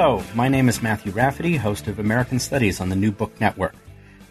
[0.00, 3.74] Hello, my name is Matthew Rafferty, host of American Studies on the New Book Network.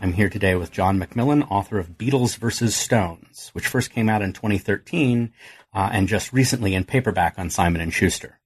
[0.01, 2.73] I'm here today with John McMillian, author of Beatles vs.
[2.73, 5.33] Stones, which first came out in 2013
[5.73, 8.39] uh, and just recently in paperback on Simon & Schuster.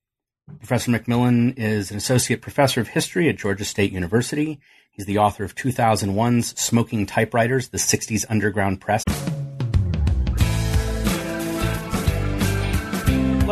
[0.57, 4.59] Professor McMillian is an associate professor of history at Georgia State University.
[4.89, 9.03] He's the author of 2001's Smoking Typewriters, the 60s Underground Press.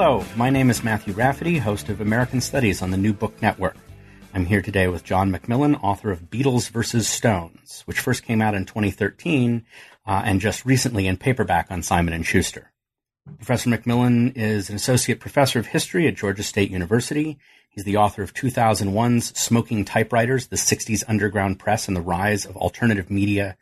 [0.02, 3.75] Hello, my name is Matthew Rafferty, host of American Studies on the New Book Network.
[4.33, 7.06] I'm here today with John McMillian, author of Beatles vs.
[7.06, 9.65] Stones, which first came out in 2013
[10.07, 12.71] uh, and just recently in paperback on Simon & Schuster.
[13.36, 17.37] Professor McMillian is an associate professor of history at Georgia State University.
[17.70, 22.56] He's the author of 2001's Smoking Typewriters, the 60s Underground Press and the Rise of
[22.56, 23.57] Alternative Media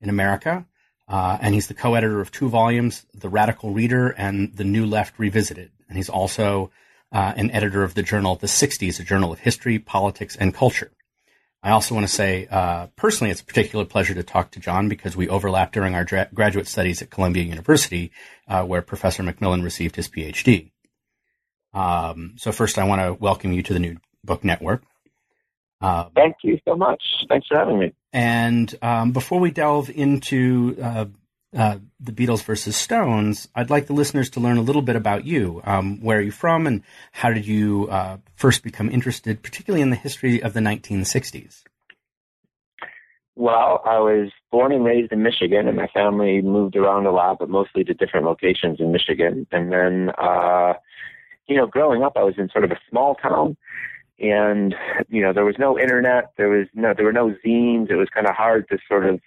[0.00, 0.66] in America.
[1.08, 5.18] Uh, and he's the co-editor of two volumes, The Radical Reader and The New Left
[5.18, 5.72] Revisited.
[5.90, 6.70] And he's also
[7.12, 10.92] uh, an editor of the journal The 60s, a journal of history, politics, and culture.
[11.62, 14.88] I also want to say, uh, personally, it's a particular pleasure to talk to John
[14.88, 18.12] because we overlapped during our dra- graduate studies at Columbia University,
[18.48, 20.70] uh, where Professor McMillian received his PhD.
[21.74, 24.84] Um, so first, I want to welcome you to the New Book Network.
[25.80, 27.02] Uh, Thank you so much.
[27.28, 27.92] Thanks for having me.
[28.12, 31.06] And um, before we delve into uh,
[31.56, 35.24] uh, the Beatles versus Stones, I'd like the listeners to learn a little bit about
[35.24, 35.60] you.
[35.64, 39.90] Um, where are you from, and how did you uh, first become interested, particularly in
[39.90, 41.64] the history of the 1960s?
[43.34, 47.38] Well, I was born and raised in Michigan, and my family moved around a lot,
[47.38, 49.46] but mostly to different locations in Michigan.
[49.50, 50.74] And then, uh,
[51.48, 53.56] you know, growing up, I was in sort of a small town
[54.20, 54.74] and
[55.08, 58.08] you know there was no internet there was no there were no zines it was
[58.10, 59.18] kind of hard to sort of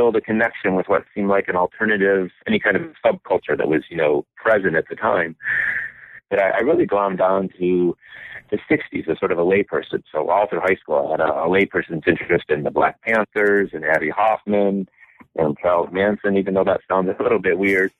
[0.00, 3.82] build a connection with what seemed like an alternative any kind of subculture that was
[3.90, 5.36] you know present at the time
[6.30, 7.96] but I, I really glommed on to
[8.50, 10.02] the 60s as sort of a layperson.
[10.10, 13.70] So all through high school, I had a, a layperson's interest in the Black Panthers
[13.72, 14.88] and Abbie Hoffman
[15.36, 17.92] and Charles Manson, even though that sounds a little bit weird.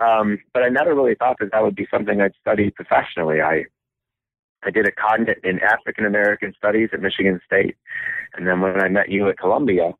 [0.00, 3.40] Um, but I never really thought that that would be something I'd study professionally.
[3.40, 3.64] I
[4.64, 7.76] I did a cognate in African American Studies at Michigan State,
[8.34, 9.92] and then when I met you at Columbia,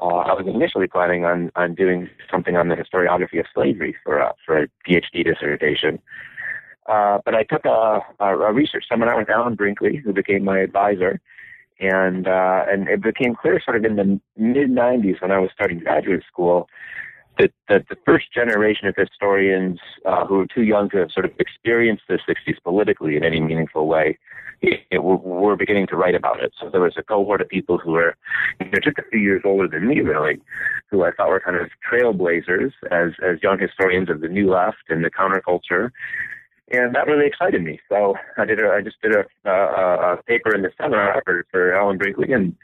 [0.00, 4.32] uh, I was initially planning on on doing something on the historiography of slavery for
[4.44, 6.00] for a PhD dissertation.
[6.86, 10.58] Uh, but I took a, a, a research seminar with Alan Brinkley, who became my
[10.58, 11.20] advisor,
[11.80, 15.50] and uh, and it became clear sort of in the mid '90s when I was
[15.54, 16.68] starting graduate school
[17.38, 21.32] that, the first generation of historians uh, who were too young to have sort of
[21.38, 24.18] experienced the 60s politically in any meaningful way
[24.62, 26.52] it, it, were beginning to write about it.
[26.60, 28.16] So there was a cohort of people who were
[28.60, 30.40] you know, just a few years older than me, really,
[30.90, 34.84] who I thought were kind of trailblazers as, as young historians of the New Left
[34.88, 35.90] and the counterculture
[36.70, 37.78] and that really excited me.
[37.90, 41.46] So I did a, I just did a, a, a paper in the seminar for,
[41.50, 42.56] for Alan Brinkley, and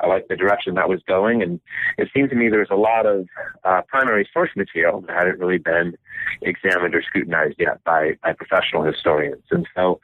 [0.00, 1.40] I liked the direction that was going.
[1.40, 1.60] And
[1.96, 3.28] it seemed to me there was a lot of
[3.62, 5.96] uh, primary source material that hadn't really been
[6.42, 9.44] examined or scrutinized yet by, by professional historians.
[9.52, 10.00] And so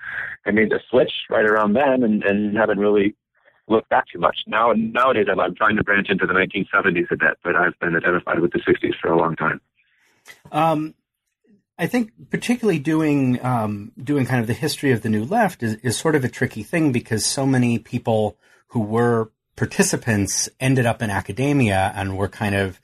[0.46, 3.16] I made the switch right around then, and, and haven't really
[3.66, 4.38] looked back too much.
[4.46, 7.96] Now nowadays, I'm, I'm trying to branch into the 1970s a bit, but I've been
[7.96, 9.60] identified with the 60s for a long time.
[10.52, 10.94] Um,
[11.80, 15.76] I think particularly doing um, doing kind of the history of the new left is,
[15.76, 18.36] is sort of a tricky thing because so many people
[18.68, 22.78] who were participants ended up in academia and were kind of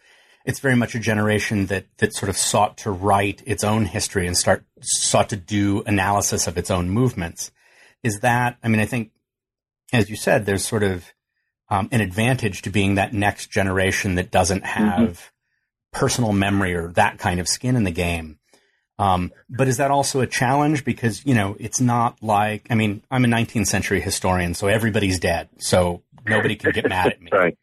[0.47, 4.27] it's very much a generation that that sort of sought to write its own history
[4.27, 7.51] and start sought to do analysis of its own movements.
[8.03, 9.11] Is that I mean I think
[9.93, 11.13] as you said there's sort of
[11.69, 14.89] um, an advantage to being that next generation that doesn't mm-hmm.
[14.89, 15.99] have mm-hmm.
[15.99, 18.39] personal memory or that kind of skin in the game.
[18.99, 20.85] Um, but is that also a challenge?
[20.85, 25.19] Because, you know, it's not like, I mean, I'm a 19th century historian, so everybody's
[25.19, 25.49] dead.
[25.59, 27.31] So nobody can get mad at me.
[27.33, 27.57] right.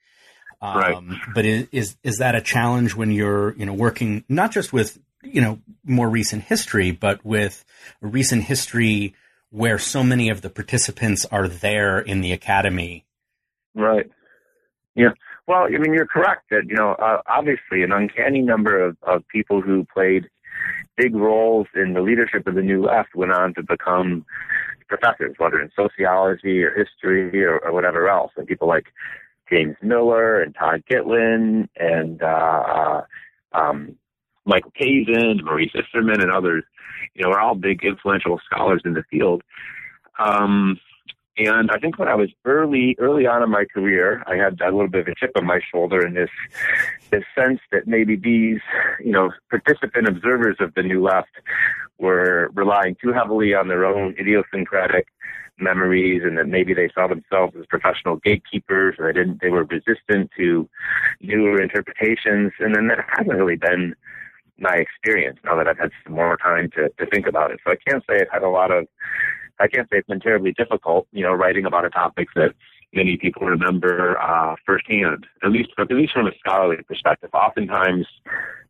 [0.61, 1.17] Um, right.
[1.33, 4.99] But is, is, is that a challenge when you're, you know, working not just with,
[5.23, 7.65] you know, more recent history, but with
[8.01, 9.15] recent history
[9.49, 13.05] where so many of the participants are there in the academy?
[13.75, 14.09] Right.
[14.95, 15.09] Yeah.
[15.47, 19.27] Well, I mean, you're correct that, you know, uh, obviously an uncanny number of, of
[19.27, 20.29] people who played
[20.97, 24.25] big roles in the leadership of the New Left went on to become
[24.87, 28.31] professors, whether in sociology or history or, or whatever else.
[28.37, 28.85] And people like
[29.49, 33.01] James Miller and Todd Gitlin and uh, uh,
[33.53, 33.95] um,
[34.45, 36.63] Michael Kazin, Maurice Isserman, and others,
[37.13, 39.41] you know, are all big influential scholars in the field.
[40.19, 40.79] Um,
[41.37, 44.65] and I think when I was early, early on in my career, I had a
[44.65, 46.29] little bit of a chip on my shoulder and this,
[47.09, 48.59] this sense that maybe these,
[49.03, 51.31] you know, participant observers of the new left
[51.97, 55.07] were relying too heavily on their own idiosyncratic
[55.59, 59.63] memories and that maybe they saw themselves as professional gatekeepers or they didn't they were
[59.65, 60.67] resistant to
[61.21, 63.95] newer interpretations and then that hasn't really been
[64.57, 67.59] my experience now that I've had some more time to, to think about it.
[67.65, 68.87] So I can't say I've had a lot of
[69.59, 72.53] I can't say it's been terribly difficult, you know, writing about a topic that
[72.93, 77.29] many people remember uh, firsthand, at least at least from a scholarly perspective.
[77.33, 78.05] Oftentimes,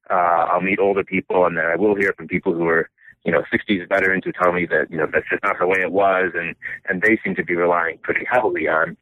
[0.09, 2.89] uh, I'll meet older people, and then I will hear from people who are
[3.25, 5.79] you know 60s veterans who tell me that you know that's just not the way
[5.81, 6.55] it was, and
[6.87, 8.97] and they seem to be relying pretty heavily on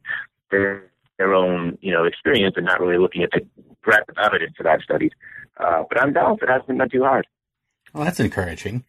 [0.49, 0.83] their
[1.17, 3.45] their own you know experience and not really looking at the
[3.83, 5.13] breadth of evidence that I've studied.
[5.57, 6.37] Uh, but I'm down.
[6.41, 7.27] It hasn't been too hard.
[7.93, 8.85] Well, that's encouraging.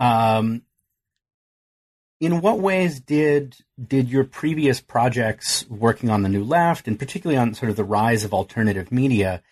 [0.00, 0.62] Um,
[2.20, 3.56] in what ways did
[3.86, 7.84] did your previous projects working on the new left and particularly on sort of the
[7.84, 9.42] rise of alternative media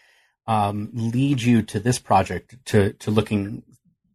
[0.47, 3.63] um, lead you to this project to to looking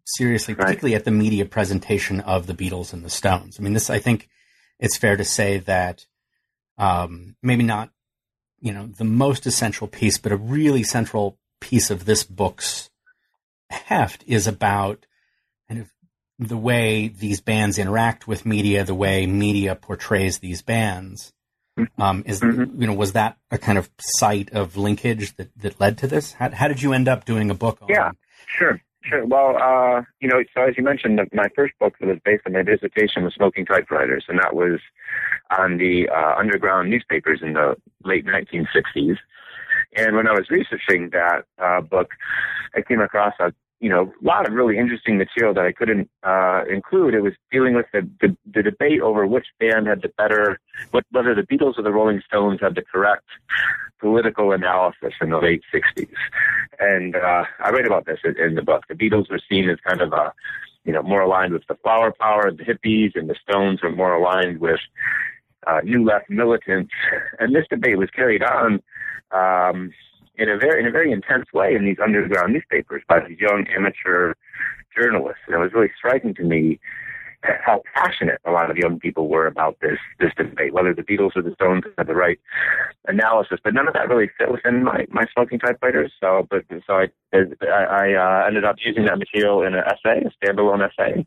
[0.05, 0.99] seriously particularly right.
[0.99, 4.27] at the media presentation of the Beatles and the Stones I mean this I think
[4.79, 6.05] it's fair to say that
[6.77, 7.91] um, maybe not
[8.59, 12.89] you know the most essential piece but a really central piece of this book's
[13.69, 15.05] heft is about
[15.69, 15.89] kind of
[16.41, 21.31] the way these bands interact with media, the way media portrays these bands.
[21.97, 22.81] Um, is mm-hmm.
[22.81, 26.33] you know was that a kind of site of linkage that, that led to this?
[26.33, 27.79] How, how did you end up doing a book?
[27.81, 27.87] On...
[27.89, 28.11] Yeah,
[28.45, 29.25] sure, sure.
[29.25, 32.63] Well, uh, you know, so as you mentioned, my first book was based on my
[32.63, 34.79] dissertation was smoking typewriters, and that was
[35.57, 39.17] on the uh, underground newspapers in the late 1960s.
[39.95, 42.11] And when I was researching that uh, book,
[42.75, 46.07] I came across a you know, a lot of really interesting material that I couldn't
[46.23, 47.15] uh, include.
[47.15, 50.59] It was dealing with the, the, the debate over which band had the better,
[50.91, 53.25] what, whether the Beatles or the Rolling Stones had the correct
[53.99, 56.13] political analysis in the late 60s.
[56.79, 58.83] And uh, I write about this in, in the book.
[58.87, 60.31] The Beatles were seen as kind of a,
[60.85, 64.13] you know, more aligned with the flower power, the hippies, and the Stones were more
[64.13, 64.79] aligned with
[65.65, 66.93] uh, new left militants.
[67.39, 68.83] And this debate was carried on
[69.31, 69.91] um,
[70.35, 73.65] in a very in a very intense way in these underground newspapers by these young
[73.75, 74.33] amateur
[74.95, 75.41] journalists.
[75.47, 76.79] And it was really striking to me
[77.43, 81.35] how passionate a lot of young people were about this this debate, whether the Beatles
[81.35, 82.39] or the Stones had the right
[83.07, 83.59] analysis.
[83.63, 86.11] But none of that really fit within my my smoking typewriters.
[86.19, 90.23] So, but so I I, I uh, ended up using that material in an essay,
[90.23, 91.25] a standalone essay,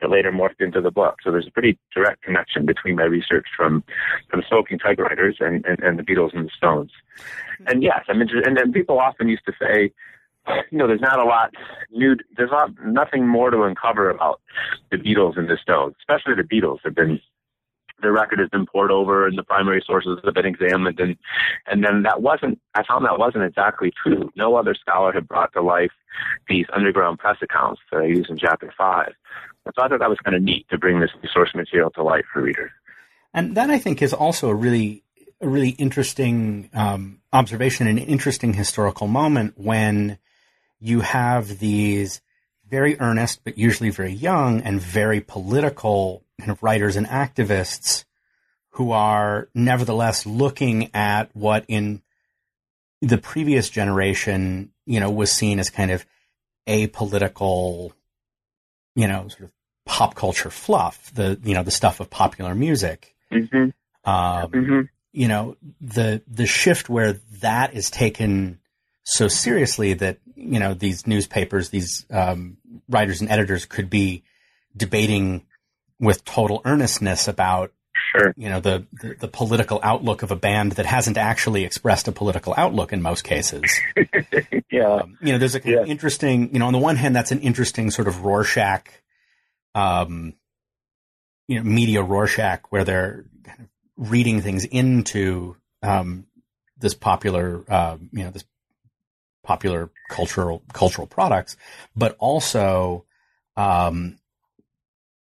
[0.00, 1.16] that later morphed into the book.
[1.22, 3.84] So there's a pretty direct connection between my research from
[4.30, 6.90] from smoking typewriters and, and, and the Beatles and the Stones.
[7.66, 8.46] And yes, I'm interested.
[8.46, 9.92] And then people often used to say,
[10.70, 11.54] you know, there's not a lot
[11.90, 12.16] new.
[12.36, 14.40] There's not nothing more to uncover about
[14.90, 17.20] the Beatles and the Stones, especially the Beatles have been
[18.02, 21.16] the record has been pored over and the primary sources have been examined and
[21.66, 24.30] and then that wasn't I found that wasn't exactly true.
[24.36, 25.92] No other scholar had brought to life
[26.48, 29.14] these underground press accounts that I use in chapter five.
[29.66, 32.24] So I thought that was kind of neat to bring this source material to life
[32.32, 32.70] for readers.
[33.32, 35.02] And that I think is also a really
[35.40, 40.18] a really interesting um, observation, an interesting historical moment when
[40.80, 42.20] you have these
[42.68, 48.04] very earnest, but usually very young and very political kind of writers and activists
[48.70, 52.02] who are nevertheless looking at what in
[53.00, 56.06] the previous generation, you know, was seen as kind of
[56.66, 57.92] apolitical,
[58.94, 59.50] you know, sort of
[59.86, 63.14] pop culture fluff, the, you know, the stuff of popular music.
[63.32, 63.70] Mm-hmm.
[64.08, 64.80] Um, mm-hmm.
[65.12, 68.58] You know, the, the shift where that is taken
[69.04, 72.56] so seriously that, you know, these newspapers, these, um,
[72.88, 74.24] writers and editors could be
[74.76, 75.44] debating
[76.00, 77.72] with total earnestness about
[78.14, 78.34] sure.
[78.36, 82.12] you know the, the, the political outlook of a band that hasn't actually expressed a
[82.12, 83.64] political outlook in most cases.
[84.70, 85.80] yeah, um, you know, there's a kind yeah.
[85.82, 86.52] of interesting.
[86.52, 88.86] You know, on the one hand, that's an interesting sort of Rorschach,
[89.74, 90.34] um,
[91.48, 96.26] you know, media Rorschach, where they're kind of reading things into um,
[96.78, 98.44] this popular, uh, you know, this
[99.42, 101.56] popular cultural cultural products,
[101.94, 103.04] but also
[103.56, 104.18] um,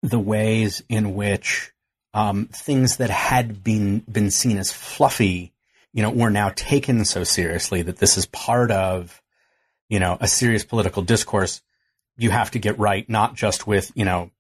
[0.02, 1.72] the ways in which
[2.14, 5.54] um, things that had been been seen as fluffy,
[5.94, 9.22] you know, were now taken so seriously that this is part of,
[9.90, 11.62] you know, a serious political discourse.
[12.18, 14.32] You have to get right, not just with you know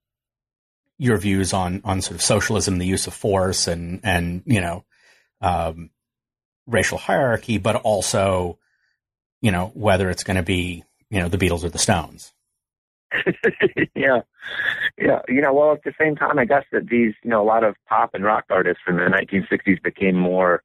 [0.97, 4.83] your views on on sort of socialism, the use of force, and and you know
[5.41, 5.91] um,
[6.67, 8.57] racial hierarchy, but also
[9.41, 12.33] you know whether it's going to be you know the Beatles or the Stones.
[13.95, 14.21] yeah.
[14.97, 15.21] Yeah.
[15.27, 17.63] You know, well, at the same time, I guess that these, you know, a lot
[17.63, 20.63] of pop and rock artists from the 1960s became more,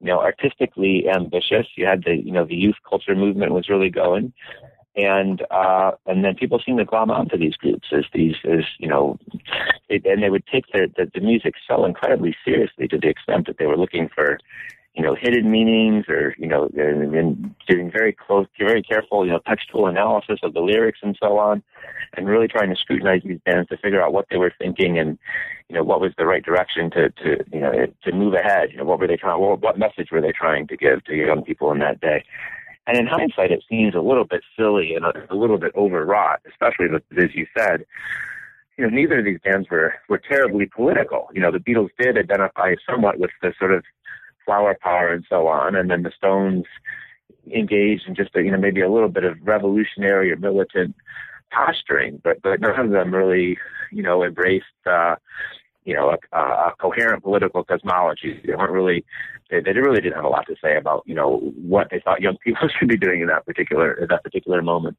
[0.00, 1.66] you know, artistically ambitious.
[1.76, 4.32] You had the, you know, the youth culture movement was really going.
[4.96, 8.88] And, uh, and then people seemed to glom onto these groups as these, as, you
[8.88, 9.18] know,
[9.90, 13.58] and they would take the, the the music so incredibly seriously to the extent that
[13.58, 14.38] they were looking for
[14.96, 19.32] you know, hidden meanings or, you know, and, and doing very close, very careful, you
[19.32, 21.62] know, textual analysis of the lyrics and so on,
[22.16, 25.18] and really trying to scrutinize these bands to figure out what they were thinking and,
[25.68, 28.70] you know, what was the right direction to, to, you know, to move ahead.
[28.72, 31.14] You know, what were they trying, what, what message were they trying to give to
[31.14, 32.24] young people in that day?
[32.86, 36.40] And in hindsight, it seems a little bit silly and a, a little bit overwrought,
[36.48, 36.86] especially
[37.18, 37.84] as you said,
[38.78, 41.28] you know, neither of these bands were, were terribly political.
[41.34, 43.84] You know, the Beatles did identify somewhat with the sort of
[44.46, 45.76] flower power and so on.
[45.76, 46.64] And then the Stones
[47.54, 50.94] engaged in just a, you know maybe a little bit of revolutionary or militant
[51.50, 53.58] posturing, but but none of them really
[53.92, 55.16] you know embraced uh,
[55.84, 58.40] you know a, a coherent political cosmology.
[58.44, 59.04] They weren't really
[59.50, 62.20] they, they really didn't have a lot to say about you know what they thought
[62.20, 64.96] young people should be doing in that particular at that particular moment.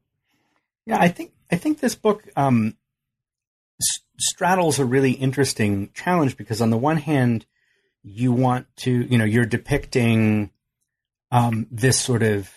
[0.86, 2.78] Yeah, I think I think this book um,
[4.18, 7.46] straddles a really interesting challenge because on the one hand
[8.08, 10.52] you want to, you know, you're depicting
[11.32, 12.50] um, this sort of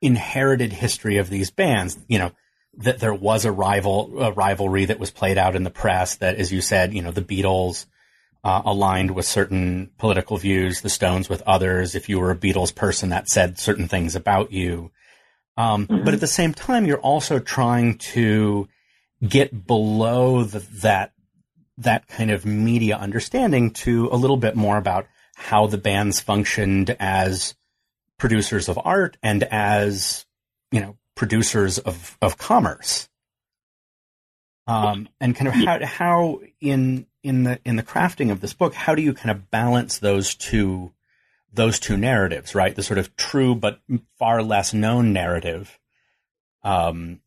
[0.00, 1.98] inherited history of these bands.
[2.08, 2.32] You know,
[2.78, 6.16] that there was a rival a rivalry that was played out in the press.
[6.16, 7.86] That, as you said, you know, the Beatles
[8.44, 11.94] uh, aligned with certain political views, the Stones with others.
[11.94, 14.90] If you were a Beatles person, that said certain things about you.
[15.56, 16.04] Um, mm-hmm.
[16.04, 18.68] But at the same time, you're also trying to
[19.26, 21.11] get below the, that
[21.82, 26.94] that kind of media understanding to a little bit more about how the bands functioned
[27.00, 27.54] as
[28.18, 30.24] producers of art and as,
[30.70, 33.08] you know, producers of, of commerce.
[34.66, 38.74] Um, and kind of how, how in, in the, in the crafting of this book,
[38.74, 40.92] how do you kind of balance those two,
[41.52, 42.74] those two narratives, right?
[42.74, 43.80] The sort of true but
[44.18, 45.78] far less known narrative,
[46.62, 47.20] um,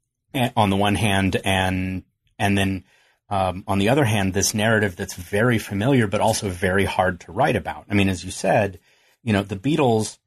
[0.55, 2.03] on the one hand, and,
[2.39, 2.85] and then
[3.29, 7.32] um, on the other hand, this narrative that's very familiar but also very hard to
[7.32, 7.86] write about.
[7.89, 8.79] I mean, as you said,
[9.24, 10.20] you know, the Beatles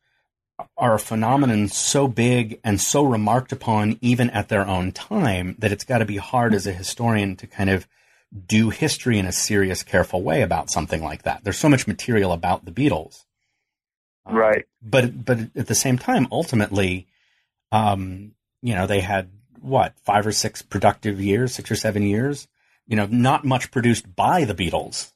[0.76, 5.70] are a phenomenon so big and so remarked upon even at their own time that
[5.70, 7.86] it's got to be hard as a historian to kind of
[8.46, 11.44] do history in a serious, careful way about something like that.
[11.44, 13.24] There's so much material about the Beatles.
[14.26, 14.66] Um, right.
[14.82, 17.06] but, but at the same time, ultimately,
[17.70, 22.48] um, you know, they had what, five or six productive years, six or seven years
[22.88, 25.12] you know, not much produced by the Beatles.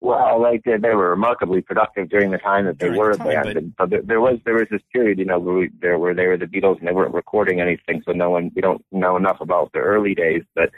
[0.00, 3.18] Well, like they, they were remarkably productive during the time that they during were a
[3.18, 3.74] band.
[3.76, 6.26] But, but there was there was this period, you know, where we, there where they
[6.26, 9.38] were the Beatles and they weren't recording anything, so no one we don't know enough
[9.40, 10.42] about the early days.
[10.54, 10.70] But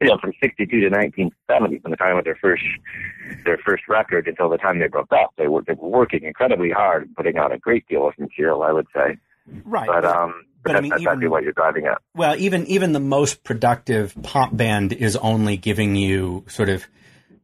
[0.00, 2.62] you know, from '62 to 1970, from the time of their first
[3.44, 6.70] their first record until the time they broke up, they were they were working incredibly
[6.70, 9.18] hard, putting out a great deal of material, I would say.
[9.64, 9.88] Right.
[9.88, 11.98] But um, but, I mean, that's even, what you're driving at.
[12.14, 16.86] Well, even even the most productive pop band is only giving you sort of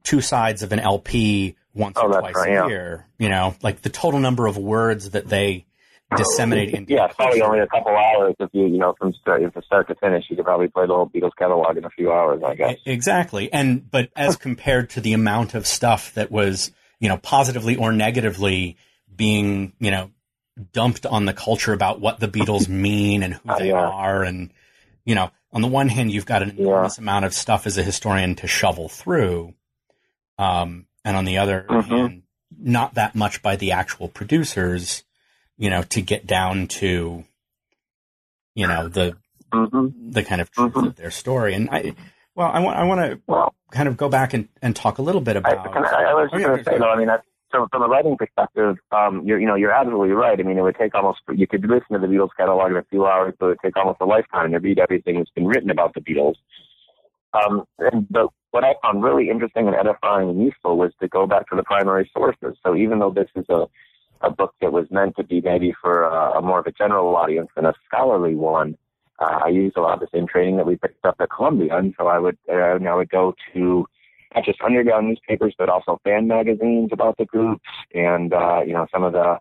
[0.03, 2.67] two sides of an LP once oh, or twice right, a yeah.
[2.69, 3.07] year.
[3.19, 5.67] You know, like the total number of words that they
[6.15, 6.93] disseminate into.
[6.93, 9.95] yeah, probably only a couple hours if you you know from start, from start to
[9.97, 10.25] finish.
[10.31, 12.77] You could probably play the whole Beatles catalog in a few hours, I guess.
[12.85, 16.71] Exactly, and but as compared to the amount of stuff that was
[17.01, 18.77] you know positively or negatively
[19.15, 20.11] being you know
[20.73, 23.81] dumped on the culture about what the Beatles mean and who they yeah.
[23.81, 24.23] are.
[24.23, 24.53] And,
[25.05, 27.03] you know, on the one hand, you've got an enormous yeah.
[27.03, 29.55] amount of stuff as a historian to shovel through.
[30.39, 31.91] Um, and on the other mm-hmm.
[31.91, 32.23] hand,
[32.59, 35.05] not that much by the actual producers,
[35.57, 37.25] you know, to get down to,
[38.55, 39.17] you know, the,
[39.53, 40.11] mm-hmm.
[40.11, 40.89] the kind of truth mm-hmm.
[40.89, 41.55] of their story.
[41.55, 41.95] And I,
[42.35, 45.03] well, I want, I want to well, kind of go back and, and talk a
[45.03, 45.59] little bit about.
[45.59, 47.83] I, I, I was just oh, going to say, though, I mean, that's, so from
[47.83, 50.39] a writing perspective, um, you're, you know, you're absolutely right.
[50.39, 52.85] I mean, it would take almost, you could listen to the Beatles catalog in a
[52.91, 55.71] few hours, but it would take almost a lifetime to read everything that's been written
[55.71, 56.35] about the Beatles.
[57.33, 61.27] Um, and but what I found really interesting and edifying and useful was to go
[61.27, 62.57] back to the primary sources.
[62.65, 63.67] So even though this is a,
[64.21, 67.17] a book that was meant to be maybe for a, a more of a general
[67.17, 68.77] audience than a scholarly one,
[69.19, 71.77] uh, I used a lot of the same training that we picked up at Columbia,
[71.77, 73.87] and so I would uh, I would go to
[74.35, 78.87] not just underground newspapers, but also fan magazines about the groups and, uh, you know,
[78.93, 79.39] some of the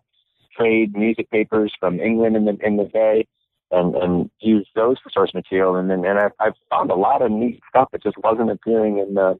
[0.56, 3.26] trade music papers from England in the, in the day
[3.70, 5.76] and, and use those for source material.
[5.76, 8.98] And then, and I, I've found a lot of neat stuff that just wasn't appearing
[8.98, 9.38] in the,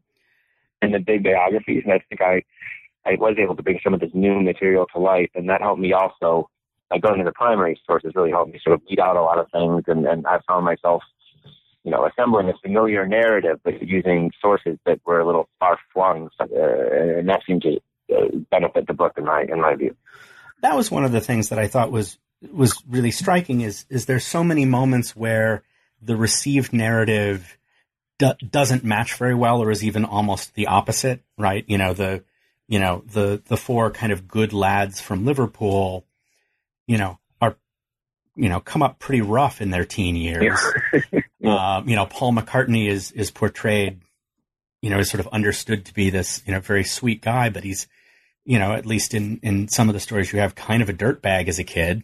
[0.82, 1.82] in the big biographies.
[1.84, 2.42] And I think I,
[3.06, 5.80] I was able to bring some of this new material to light and that helped
[5.80, 6.50] me also,
[6.90, 9.38] like going to the primary sources really helped me sort of beat out a lot
[9.38, 9.84] of things.
[9.86, 11.02] And, and I found myself
[11.86, 16.28] you know, assembling a familiar narrative, but using sources that were a little far flung,
[16.40, 17.76] uh, and that seemed to
[18.12, 19.94] uh, benefit the book in my in my view.
[20.62, 22.18] That was one of the things that I thought was
[22.52, 23.60] was really striking.
[23.60, 25.62] Is is there's so many moments where
[26.02, 27.56] the received narrative
[28.18, 31.64] doesn't match very well, or is even almost the opposite, right?
[31.68, 32.24] You know the
[32.66, 36.04] you know the the four kind of good lads from Liverpool,
[36.88, 37.56] you know, are
[38.34, 40.60] you know come up pretty rough in their teen years.
[40.92, 41.20] yeah.
[41.46, 44.00] um, you know, Paul McCartney is is portrayed,
[44.82, 47.64] you know, is sort of understood to be this you know very sweet guy, but
[47.64, 47.86] he's
[48.44, 50.94] you know at least in in some of the stories you have kind of a
[50.94, 52.02] dirtbag as a kid.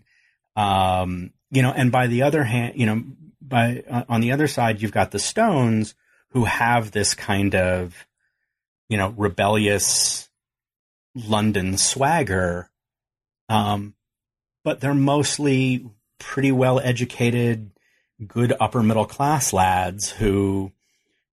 [0.56, 3.02] Um, you know, and by the other hand, you know,
[3.40, 5.94] by on the other side, you've got the Stones
[6.30, 8.06] who have this kind of,
[8.88, 10.30] you know, rebellious
[11.14, 12.70] London swagger.
[13.48, 13.94] Um,
[14.64, 17.70] but they're mostly pretty well educated,
[18.26, 20.72] good upper middle class lads who,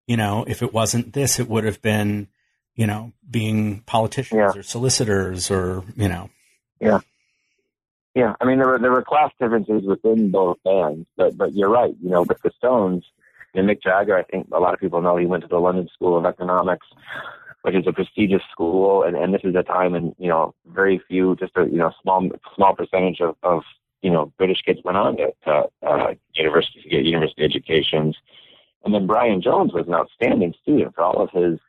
[0.08, 2.28] you know, if it wasn't this, it would have been,
[2.76, 4.60] you know, being politicians yeah.
[4.60, 6.30] or solicitors or, you know.
[6.80, 7.00] Yeah.
[8.16, 11.70] Yeah, I mean there were there were class differences within both bands, but but you're
[11.70, 11.94] right.
[12.02, 13.06] You know, with the Stones,
[13.54, 15.88] and Mick Jagger, I think a lot of people know he went to the London
[15.94, 16.88] School of Economics,
[17.62, 21.02] which is a prestigious school, and and this is a time when you know very
[21.08, 23.62] few, just a you know small small percentage of of
[24.02, 28.16] you know British kids went on to, to uh, university to get university educations,
[28.84, 31.60] and then Brian Jones was an outstanding student for all of his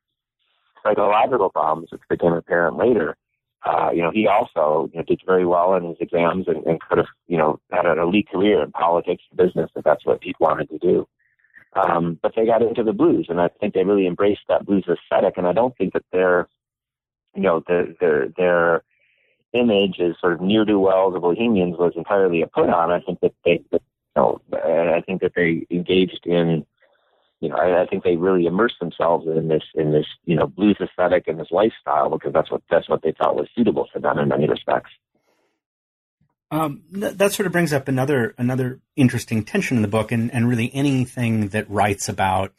[0.82, 3.16] psychological problems, which became apparent later
[3.64, 6.80] uh, you know, he also you know, did very well in his exams and, and
[6.80, 10.18] could have, you know, had an elite career in politics and business if that's what
[10.22, 11.06] he wanted to do.
[11.74, 14.86] Um, but they got into the blues, and I think they really embraced that blues
[14.88, 15.34] aesthetic.
[15.36, 16.48] And I don't think that their,
[17.34, 18.82] you know, their their
[19.52, 22.90] image as sort of near do wells of bohemians was entirely a put on.
[22.90, 23.80] I think that they, you
[24.16, 26.64] know, I think that they engaged in
[27.40, 30.46] you know, I, I think they really immersed themselves in this in this you know
[30.46, 33.98] blues aesthetic and this lifestyle because that's what that's what they thought was suitable for
[33.98, 34.90] them in many respects.
[36.50, 40.32] Um, th- that sort of brings up another another interesting tension in the book, and,
[40.34, 42.52] and really anything that writes about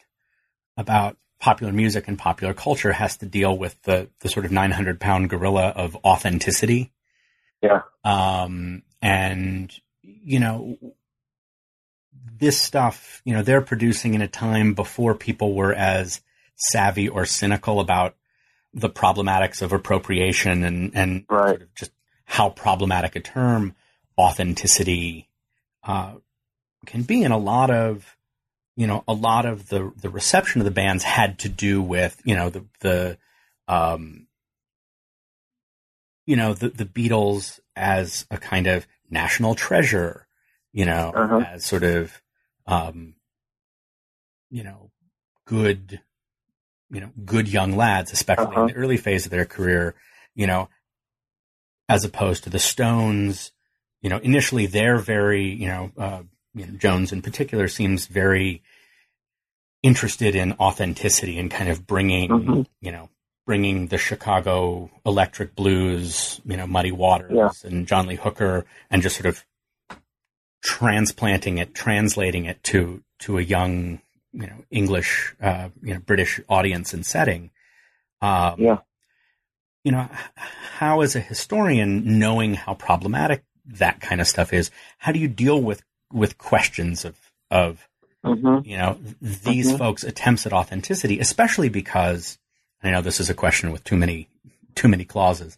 [0.76, 4.70] about popular music and popular culture has to deal with the the sort of nine
[4.70, 6.92] hundred pound gorilla of authenticity.
[7.60, 7.82] Yeah.
[8.04, 10.78] Um, and you know,
[12.38, 16.20] this stuff, you know, they're producing in a time before people were as
[16.54, 18.14] savvy or cynical about
[18.72, 21.48] the problematics of appropriation and, and right.
[21.48, 21.90] sort of just
[22.24, 23.74] how problematic a term
[24.16, 25.28] authenticity
[25.82, 26.12] uh,
[26.86, 27.22] can be.
[27.22, 28.16] in a lot of,
[28.76, 32.20] you know, a lot of the, the reception of the bands had to do with,
[32.24, 33.18] you know, the, the,
[33.68, 34.26] um,
[36.26, 40.26] you know, the, the Beatles as a kind of national treasure
[40.72, 41.44] you know, uh-huh.
[41.52, 42.20] as sort of,
[42.66, 43.14] um,
[44.50, 44.90] you know,
[45.46, 46.00] good,
[46.90, 48.62] you know, good young lads, especially uh-huh.
[48.62, 49.94] in the early phase of their career,
[50.34, 50.68] you know,
[51.88, 53.52] as opposed to the Stones,
[54.00, 56.22] you know, initially they're very, you know, uh,
[56.54, 58.62] you know, Jones in particular seems very
[59.82, 62.62] interested in authenticity and kind of bringing, mm-hmm.
[62.80, 63.08] you know,
[63.46, 67.50] bringing the Chicago electric blues, you know, Muddy Waters yeah.
[67.68, 69.44] and John Lee Hooker and just sort of
[70.62, 74.00] transplanting it, translating it to to a young,
[74.32, 77.50] you know, English, uh, you know, British audience and setting.
[78.20, 78.78] Um, yeah.
[79.84, 85.10] You know, how as a historian, knowing how problematic that kind of stuff is, how
[85.10, 85.82] do you deal with
[86.12, 87.16] with questions of
[87.50, 87.88] of
[88.24, 88.68] mm-hmm.
[88.68, 89.76] you know these mm-hmm.
[89.76, 92.38] folks' attempts at authenticity, especially because
[92.82, 94.28] I know this is a question with too many
[94.74, 95.56] too many clauses,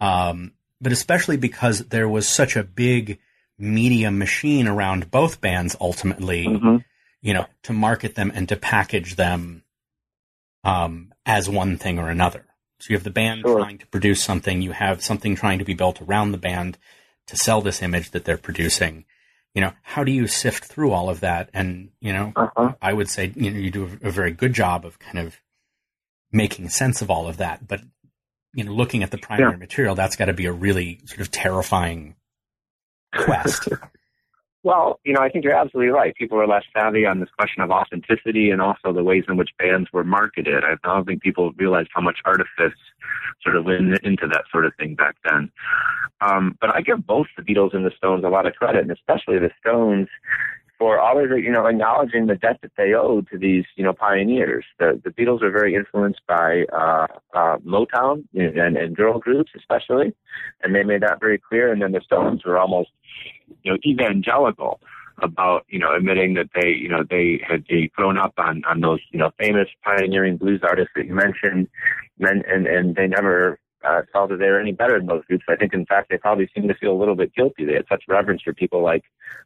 [0.00, 3.18] um, but especially because there was such a big
[3.58, 6.76] media machine around both bands ultimately, mm-hmm.
[7.20, 9.62] you know, to market them and to package them
[10.64, 12.44] um, as one thing or another.
[12.80, 13.60] So you have the band sure.
[13.60, 16.78] trying to produce something, you have something trying to be built around the band
[17.28, 19.04] to sell this image that they're producing.
[19.54, 21.50] You know, how do you sift through all of that?
[21.52, 22.72] And, you know, uh-huh.
[22.80, 25.36] I would say, you know, you do a, a very good job of kind of
[26.30, 27.66] making sense of all of that.
[27.66, 27.82] But,
[28.54, 29.58] you know, looking at the primary yeah.
[29.58, 32.16] material, that's got to be a really sort of terrifying
[33.14, 33.68] quest?
[34.64, 36.14] well, you know, I think you're absolutely right.
[36.14, 39.50] People are less savvy on this question of authenticity and also the ways in which
[39.58, 40.62] bands were marketed.
[40.64, 42.78] I don't think people realized how much artifice
[43.42, 45.50] sort of went into that sort of thing back then.
[46.20, 48.92] Um, but I give both the Beatles and the Stones a lot of credit, and
[48.92, 50.08] especially the Stones
[50.82, 54.64] for always, you know, acknowledging the debt that they owed to these, you know, pioneers.
[54.80, 60.12] The the Beatles are very influenced by uh, uh, Motown and, and girl groups, especially,
[60.60, 61.72] and they made that very clear.
[61.72, 62.90] And then the Stones were almost,
[63.62, 64.80] you know, evangelical
[65.22, 68.98] about, you know, admitting that they, you know, they had grown up on on those,
[69.12, 71.68] you know, famous pioneering blues artists that you mentioned,
[72.18, 75.44] and and, and they never uh, felt that they were any better than those groups.
[75.48, 77.64] I think, in fact, they probably seemed to feel a little bit guilty.
[77.64, 79.04] They had such reverence for people like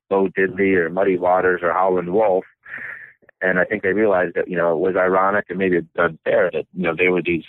[0.08, 2.44] Bo Diddley or Muddy Waters or Howlin' Wolf.
[3.42, 6.66] And I think they realized that, you know, it was ironic and maybe unfair that,
[6.74, 7.44] you know, they were these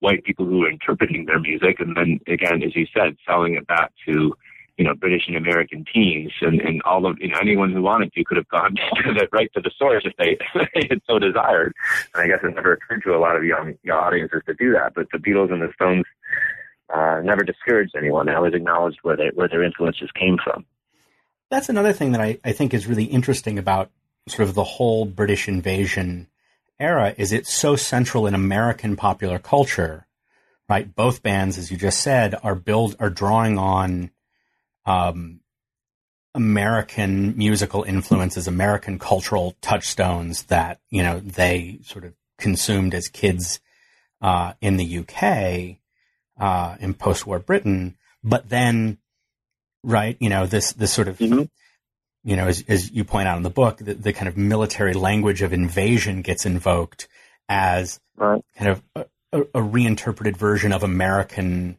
[0.00, 3.66] white people who were interpreting their music and then again, as you said, selling it
[3.66, 4.34] back to,
[4.76, 8.12] you know, British and American teens and, and all of, you know, anyone who wanted
[8.12, 10.36] to could have gone to the, right to the source if they,
[10.74, 11.72] they had so desired.
[12.14, 14.72] And I guess it never occurred to a lot of young, young audiences to do
[14.72, 14.94] that.
[14.94, 16.04] But the Beatles and the Stones
[16.92, 18.26] uh, never discouraged anyone.
[18.26, 20.64] They always acknowledged where they, where their influences came from.
[21.50, 23.90] That's another thing that I, I think is really interesting about
[24.28, 26.28] sort of the whole British invasion
[26.78, 30.06] era is it's so central in American popular culture,
[30.68, 30.94] right?
[30.94, 34.10] Both bands, as you just said, are build are drawing on
[34.86, 35.40] um,
[36.34, 43.60] American musical influences, American cultural touchstones that you know they sort of consumed as kids
[44.20, 45.78] uh, in the UK
[46.38, 48.98] uh, in post-war Britain, but then,
[49.82, 51.42] right, you know, this this sort of, mm-hmm.
[52.24, 54.94] you know, as, as you point out in the book, the, the, kind of military
[54.94, 57.08] language of invasion gets invoked
[57.48, 58.42] as right.
[58.56, 61.78] kind of a, a, a, reinterpreted version of American,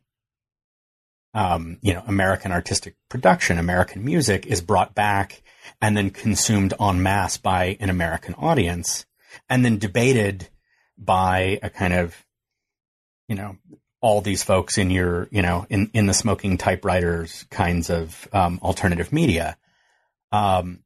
[1.33, 5.41] um, you know, American artistic production, American music is brought back
[5.81, 9.05] and then consumed en masse by an American audience,
[9.49, 10.49] and then debated
[10.97, 12.25] by a kind of
[13.27, 13.57] you know
[14.05, 18.59] all these folks in your, you know, in, in the smoking typewriters kinds of um,
[18.61, 19.57] alternative media.
[20.31, 20.83] Um,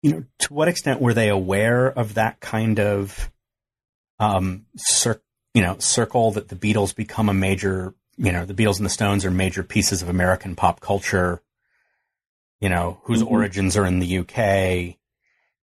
[0.00, 3.30] you know, to what extent were they aware of that kind of,
[4.18, 5.20] um, cir-
[5.52, 8.90] you know, circle that the Beatles become a major, you know, the Beatles and the
[8.90, 11.42] Stones are major pieces of American pop culture,
[12.60, 13.34] you know, whose mm-hmm.
[13.34, 14.96] origins are in the UK,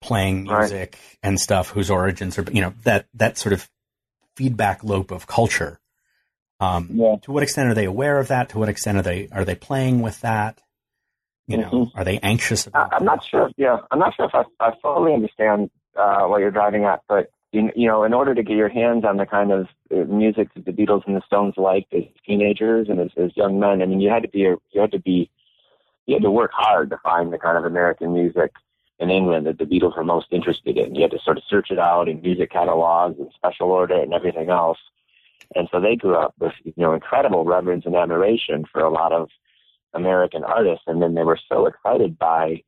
[0.01, 1.19] playing music right.
[1.25, 3.69] and stuff, whose origins are, you know, that, that sort of
[4.37, 5.81] feedback loop of culture.
[6.61, 7.17] Um, yeah.
[7.23, 8.51] To what extent are they aware of that?
[8.51, 10.61] To what extent are they are they playing with that?
[11.47, 11.99] You know, mm-hmm.
[11.99, 12.93] are they anxious about?
[12.93, 13.51] I, am not sure.
[13.57, 17.31] Yeah, I'm not sure if I, I fully understand uh, what you're driving at, but
[17.53, 20.53] you, you know, in order to get your hands on the kind of uh, music
[20.55, 23.87] that the Beatles and the Stones liked as teenagers and as, as young men, I
[23.87, 25.31] mean, you had to be a, you had to be
[26.07, 28.53] you had to work hard to find the kind of American music
[28.99, 30.95] in England that the Beatles were most interested in.
[30.95, 34.13] You had to sort of search it out in music catalogs and special order and
[34.13, 34.79] everything else.
[35.55, 39.13] And so they grew up with, you know, incredible reverence and admiration for a lot
[39.13, 39.29] of
[39.95, 40.85] American artists.
[40.87, 42.63] And then they were so excited by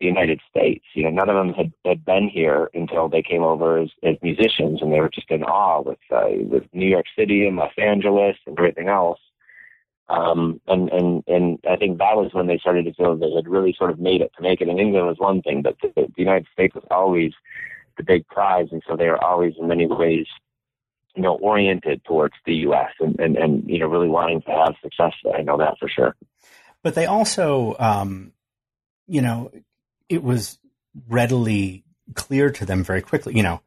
[0.00, 0.84] the United States.
[0.94, 4.16] You know, none of them had, had been here until they came over as, as
[4.22, 7.72] musicians, and they were just in awe with uh, with New York City and Los
[7.78, 9.18] Angeles and everything else.
[10.08, 13.48] Um, and and and I think that was when they started to feel they had
[13.48, 14.32] really sort of made it.
[14.36, 17.32] To make it in England was one thing, but the, the United States was always
[17.96, 20.26] the big prize, and so they were always in many ways
[21.18, 22.90] you know, oriented towards the U.S.
[23.00, 25.12] and, and, and, you know, really wanting to have success.
[25.36, 26.14] I know that for sure.
[26.84, 28.30] But they also, um,
[29.08, 29.50] you know,
[30.08, 30.60] it was
[31.08, 31.82] readily
[32.14, 33.60] clear to them very quickly, you know,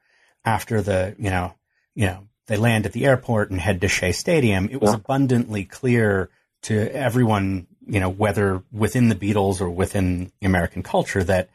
[0.45, 1.53] after the, you know,
[1.93, 4.69] you know, they land at the airport and head to Shea Stadium.
[4.71, 4.95] It was yeah.
[4.95, 6.29] abundantly clear
[6.61, 11.49] to everyone, you know, whether within the Beatles or within American culture that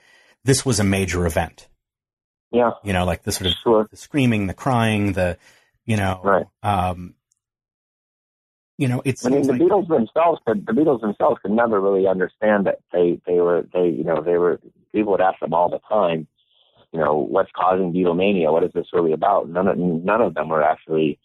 [0.44, 1.68] this was a major event.
[2.52, 2.72] Yeah.
[2.84, 3.88] You know, like the sort of sure.
[3.90, 5.38] the screaming, the crying, the,
[5.86, 6.46] you know, right.
[6.62, 7.14] Um,
[8.78, 9.24] you know, it's.
[9.24, 10.66] I mean, the like, Beatles themselves could.
[10.66, 14.36] The Beatles themselves could never really understand that they they were they you know they
[14.36, 14.60] were
[14.92, 16.26] people would ask them all the time,
[16.92, 18.52] you know, what's causing Beatlemania?
[18.52, 19.48] What is this really about?
[19.48, 21.18] None of none of them were actually,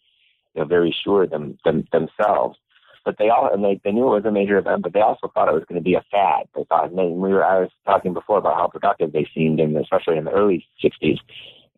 [0.53, 2.57] you know, very sure them, them themselves.
[3.03, 5.31] But they all and they they knew it was a major event, but they also
[5.33, 6.45] thought it was going to be a fad.
[6.55, 9.75] They thought, and we were I was talking before about how productive they seemed, in
[9.75, 11.17] especially in the early '60s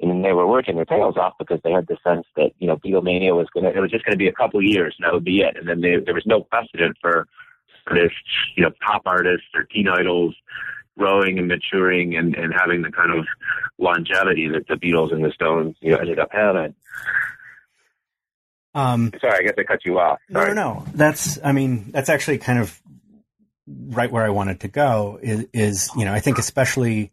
[0.09, 2.77] and they were working their tails off because they had the sense that you know
[2.77, 5.41] Beatlemania was gonna it was just gonna be a couple years and that would be
[5.41, 7.27] it, and then they, there was no precedent for
[7.91, 8.11] this
[8.55, 10.35] you know pop artists or teen idols
[10.97, 13.25] growing and maturing and and having the kind of
[13.77, 16.75] longevity that the Beatles and the Stones you know ended up having.
[18.75, 20.19] Um, Sorry, I guess I cut you off.
[20.31, 20.53] Sorry.
[20.55, 20.85] No, no, no.
[20.93, 22.79] That's I mean that's actually kind of
[23.67, 25.19] right where I wanted to go.
[25.21, 27.11] Is, is you know I think especially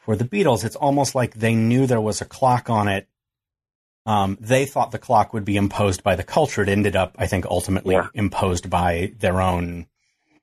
[0.00, 3.06] for the Beatles, it's almost like they knew there was a clock on it.
[4.06, 6.62] Um, they thought the clock would be imposed by the culture.
[6.62, 8.08] It ended up, I think, ultimately yeah.
[8.14, 9.86] imposed by their own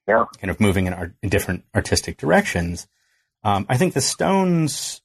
[0.08, 0.26] yeah.
[0.40, 2.88] kind of moving in, art, in different artistic directions.
[3.44, 5.02] Um, I think the Stones,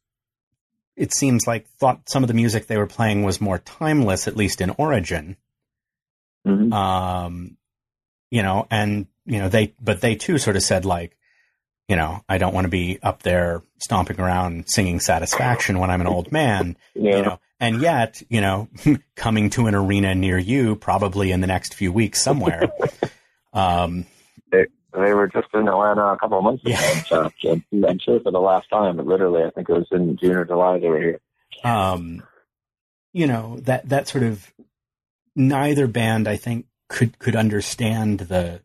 [0.97, 4.37] it seems like, thought some of the music they were playing was more timeless, at
[4.37, 5.37] least in origin.
[6.47, 6.73] Mm-hmm.
[6.73, 7.57] Um,
[8.31, 11.17] you know, and you know they, but they too sort of said like,
[11.93, 16.01] you know, I don't want to be up there stomping around singing satisfaction when I'm
[16.01, 17.17] an old man, yeah.
[17.17, 18.71] you know, and yet, you know,
[19.15, 22.73] coming to an arena near you, probably in the next few weeks somewhere.
[23.53, 24.07] um,
[24.51, 26.73] They were just in Atlanta a couple of months ago.
[26.73, 27.03] Yeah.
[27.03, 27.31] So,
[27.87, 30.47] I'm sure for the last time, but literally, I think it was in June or
[30.47, 31.21] July they were here.
[31.63, 32.23] Um,
[33.13, 34.51] you know that that sort of
[35.37, 38.63] neither band, I think, could could understand the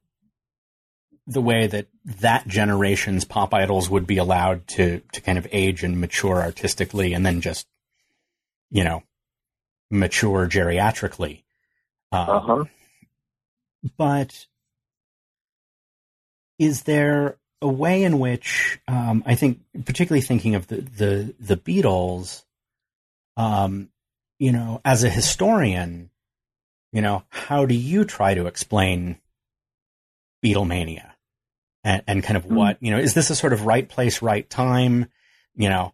[1.27, 5.83] the way that that generation's pop idols would be allowed to to kind of age
[5.83, 7.67] and mature artistically and then just
[8.71, 9.03] you know
[9.91, 11.43] mature geriatrically
[12.11, 12.63] um, uh-huh.
[13.97, 14.47] but
[16.59, 21.57] is there a way in which um, I think, particularly thinking of the the, the
[21.57, 22.43] Beatles,
[23.35, 23.89] um,
[24.39, 26.09] you know, as a historian,
[26.91, 29.17] you know, how do you try to explain
[30.43, 31.11] Beatlemania?
[31.87, 32.55] And, and kind of mm-hmm.
[32.55, 35.07] what, you know, is this a sort of right place, right time?
[35.55, 35.93] You know,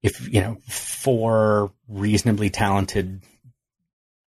[0.00, 3.20] if, you know, four reasonably talented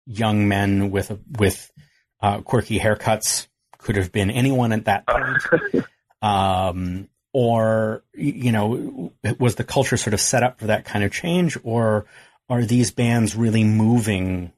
[0.04, 1.72] young men with, with,
[2.20, 3.46] uh, quirky haircuts
[3.78, 5.86] could have been anyone at that point.
[6.22, 11.12] um, or, you know, was the culture sort of set up for that kind of
[11.12, 12.04] change or
[12.50, 14.52] are these bands really moving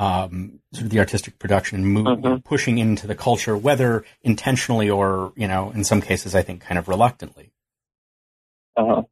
[0.00, 2.36] um, sort of the artistic production and move, mm-hmm.
[2.38, 6.78] pushing into the culture, whether intentionally or, you know, in some cases, I think kind
[6.78, 7.52] of reluctantly.
[8.78, 9.02] Uh-huh.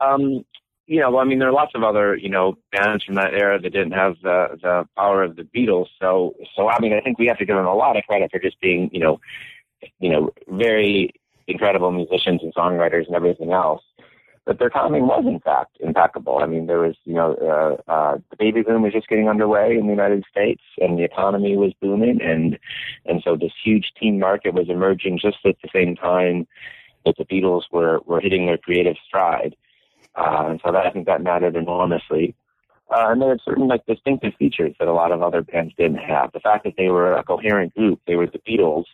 [0.00, 0.44] Um,
[0.86, 3.32] you know, well, I mean, there are lots of other, you know, bands from that
[3.32, 5.86] era that didn't have the, the power of the Beatles.
[5.98, 8.30] So, so, I mean, I think we have to give them a lot of credit
[8.30, 9.20] for just being, you know,
[9.98, 11.14] you know, very
[11.46, 13.82] incredible musicians and songwriters and everything else
[14.48, 16.38] but their timing was in fact impeccable.
[16.38, 19.76] I mean, there was, you know, uh, uh, the baby boom was just getting underway
[19.76, 22.58] in the United States, and the economy was booming, and
[23.04, 26.48] and so this huge teen market was emerging just at the same time
[27.04, 29.54] that the Beatles were were hitting their creative stride,
[30.16, 32.34] uh, and so that I think that mattered enormously.
[32.90, 35.98] Uh, and they had certain like distinctive features that a lot of other bands didn't
[35.98, 36.32] have.
[36.32, 38.86] The fact that they were a coherent group, they were the Beatles,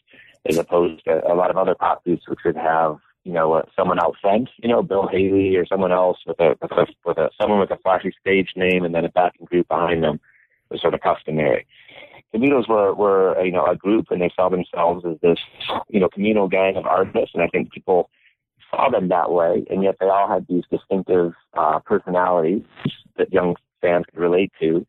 [0.47, 3.63] as opposed to a lot of other pop groups which would have you know, uh,
[3.75, 7.19] someone out front, you know, Bill Haley or someone else with a, with a, with
[7.19, 10.21] a, someone with a flashy stage name and then a backing group behind them
[10.71, 11.67] was sort of customary.
[12.33, 15.39] The Beatles were, were, you know, a group and they saw themselves as this,
[15.89, 17.31] you know, communal gang of artists.
[17.35, 18.11] And I think people
[18.71, 19.65] saw them that way.
[19.71, 22.63] And yet they all had these distinctive, uh, personalities
[23.17, 24.87] that young fans could relate to.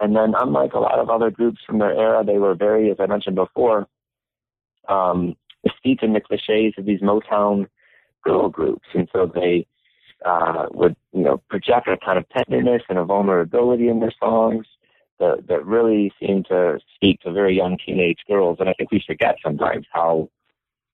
[0.00, 2.96] And then unlike a lot of other groups from their era, they were very, as
[3.00, 3.88] I mentioned before,
[4.88, 5.36] um,
[5.78, 7.66] steeped in the cliches of these Motown
[8.24, 9.66] girl groups, and so they
[10.24, 14.66] uh, would you know project a kind of tenderness and a vulnerability in their songs
[15.18, 18.58] that that really seemed to speak to very young teenage girls.
[18.60, 20.30] And I think we forget sometimes how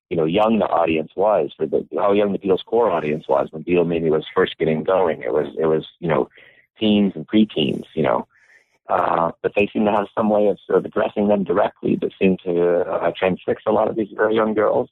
[0.09, 3.47] you know young the audience was, for the how young the Beatles core audience was
[3.51, 5.21] when Beatlemania was first getting going.
[5.21, 6.29] It was it was you know
[6.79, 8.27] teens and preteens, you know.
[8.87, 12.11] Uh, but they seem to have some way of sort of addressing them directly that
[12.19, 14.89] seem to uh, transfix a lot of these very young girls.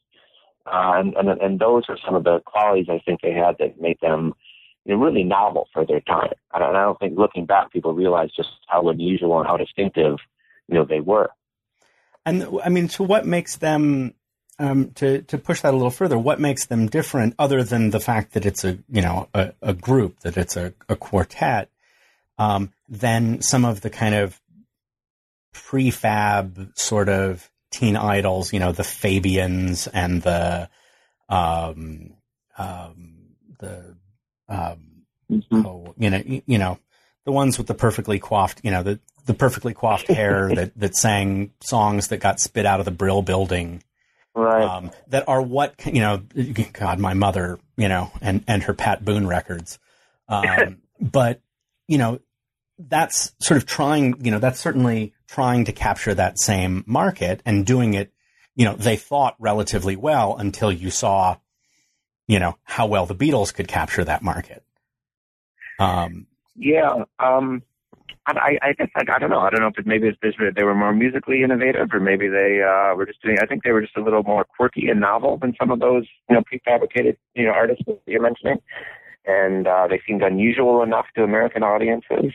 [0.66, 3.80] Uh, and, and, and those are some of the qualities I think they had that
[3.80, 4.34] made them
[4.86, 6.34] you know, really novel for their time.
[6.54, 10.18] And I don't think looking back, people realize just how unusual and how distinctive,
[10.68, 11.30] you know, they were.
[12.26, 14.14] And I mean, so what makes them,
[14.58, 18.00] um, to, to push that a little further, what makes them different other than the
[18.00, 21.70] fact that it's a, you know, a, a group, that it's a, a quartet?
[22.38, 24.40] Um, than some of the kind of
[25.54, 30.70] prefab sort of teen idols, you know, the Fabians and the,
[31.30, 32.14] um,
[32.58, 33.96] um, the,
[34.48, 35.66] um, mm-hmm.
[35.66, 36.80] oh, you know, you know,
[37.26, 40.96] the ones with the perfectly coiffed, you know, the, the perfectly coiffed hair that, that
[40.96, 43.84] sang songs that got spit out of the Brill building.
[44.36, 44.64] Right.
[44.64, 46.24] Um, that are what, you know,
[46.74, 49.80] God, my mother, you know, and, and her Pat Boone records.
[50.30, 51.42] Um, but
[51.88, 52.20] you know,
[52.80, 57.66] that's sort of trying, you know, that's certainly trying to capture that same market and
[57.66, 58.12] doing it,
[58.56, 61.38] you know, they thought relatively well until you saw,
[62.28, 64.64] you know, how well the Beatles could capture that market.
[65.80, 67.04] Um, yeah.
[67.20, 67.64] Um,
[68.26, 69.40] I, I guess I, I don't know.
[69.40, 72.96] I don't know if maybe it's, they were more musically innovative, or maybe they uh,
[72.96, 73.38] were just doing.
[73.42, 76.06] I think they were just a little more quirky and novel than some of those,
[76.30, 78.60] you know, prefabricated, you know, artists that you're mentioning
[79.26, 82.34] and uh, they seemed unusual enough to American audiences.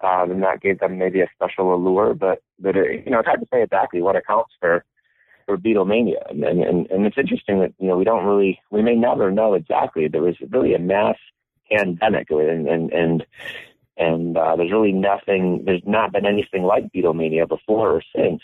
[0.00, 3.28] Um, and that gave them maybe a special allure, but but it, you know it's
[3.28, 4.84] hard to say exactly what accounts for
[5.46, 8.96] for Beatlemania, and, and and it's interesting that you know we don't really we may
[8.96, 10.08] never know exactly.
[10.08, 11.16] There was really a mass
[11.70, 13.26] pandemic, and and and
[13.96, 15.62] and uh, there's really nothing.
[15.64, 18.42] There's not been anything like Beatlemania before or since,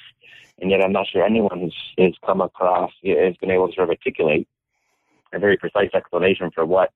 [0.61, 3.89] and yet I'm not sure anyone has, has come across has been able to sort
[3.89, 4.49] of articulate
[5.33, 6.91] a very precise explanation for what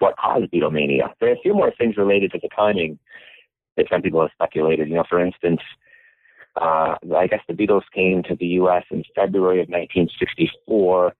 [0.00, 1.12] what caused Beatlemania.
[1.20, 2.98] There are a few more things related to the timing
[3.76, 4.88] that some people have speculated.
[4.88, 5.62] You know, for instance,
[6.56, 8.84] Uh, I guess the Beatles came to the U.S.
[8.90, 11.14] in February of 1964,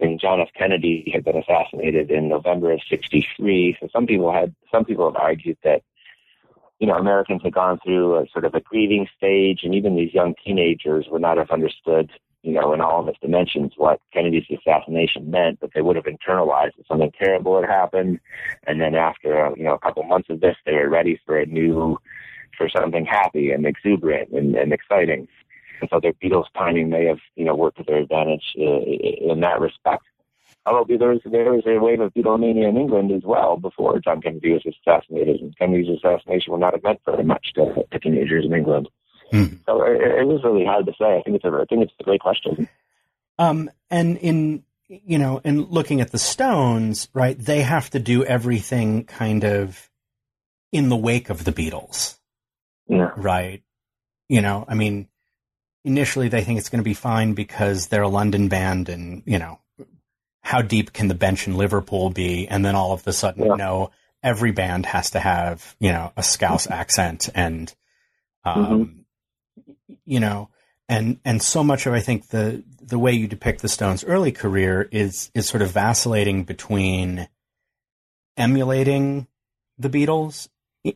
[0.00, 0.50] and John F.
[0.58, 3.78] Kennedy had been assassinated in November of '63.
[3.80, 5.80] So some people had some people have argued that
[6.78, 10.12] you know Americans had gone through a sort of a grieving stage, and even these
[10.12, 12.10] young teenagers would not have understood
[12.46, 16.04] you know, in all of its dimensions, what Kennedy's assassination meant, but they would have
[16.04, 18.20] internalized that something terrible had happened.
[18.68, 21.46] And then after, you know, a couple months of this, they were ready for a
[21.46, 21.98] new,
[22.56, 25.26] for something happy and exuberant and, and exciting.
[25.80, 29.40] And so their Beatles timing may have, you know, worked to their advantage uh, in
[29.40, 30.04] that respect.
[30.64, 34.20] Although there was, there was a wave of Beatlemania in England as well before John
[34.20, 38.44] Kennedy was assassinated, and Kennedy's assassination would not have meant very much to, to teenagers
[38.44, 38.88] in England.
[39.32, 39.58] Mm.
[39.66, 41.18] So it, it, was really hard to say.
[41.18, 42.68] I think it's a, I think it's a great question.
[43.38, 48.24] Um, and in you know, in looking at the Stones, right, they have to do
[48.24, 49.90] everything kind of
[50.72, 52.18] in the wake of the Beatles.
[52.88, 53.10] Yeah.
[53.16, 53.62] Right.
[54.28, 55.08] You know, I mean,
[55.84, 59.38] initially they think it's going to be fine because they're a London band and, you
[59.38, 59.58] know,
[60.40, 62.46] how deep can the bench in Liverpool be?
[62.46, 63.54] And then all of a sudden, yeah.
[63.54, 63.90] no,
[64.22, 67.74] every band has to have, you know, a Scouse accent and,
[68.44, 69.00] um, mm-hmm
[70.06, 70.48] you know,
[70.88, 74.32] and and so much of I think the the way you depict the Stones' early
[74.32, 77.28] career is is sort of vacillating between
[78.36, 79.26] emulating
[79.78, 80.48] the Beatles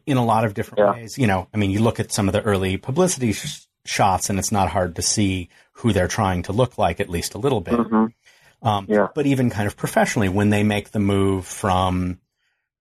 [0.07, 0.93] in a lot of different yeah.
[0.93, 1.19] ways.
[1.19, 4.39] You know, I mean, you look at some of the early publicity sh- shots, and
[4.39, 7.61] it's not hard to see who they're trying to look like, at least a little
[7.61, 7.75] bit.
[7.75, 8.67] Mm-hmm.
[8.67, 9.09] Um, yeah.
[9.15, 12.21] But even kind of professionally, when they make the move from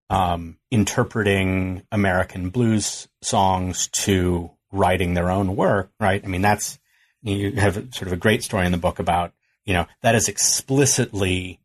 [0.09, 6.23] um, interpreting American blues songs to writing their own work, right?
[6.23, 6.79] I mean, that's,
[7.21, 9.33] you have sort of a great story in the book about,
[9.65, 11.59] you know, that is explicitly,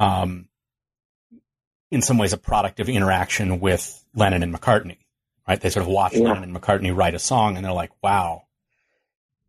[0.00, 0.48] um,
[1.90, 4.98] in some ways a product of interaction with Lennon and McCartney,
[5.46, 5.60] right?
[5.60, 6.24] They sort of watch yeah.
[6.24, 8.44] Lennon and McCartney write a song and they're like, wow,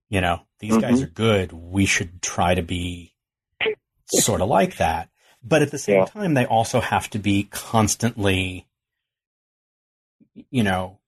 [0.10, 0.82] you know, these mm-hmm.
[0.82, 1.52] guys are good.
[1.52, 3.14] We should try to be
[4.08, 5.10] sort of like that.
[5.44, 6.06] But at the same yeah.
[6.06, 8.68] time, they also have to be constantly,
[10.50, 10.99] you know,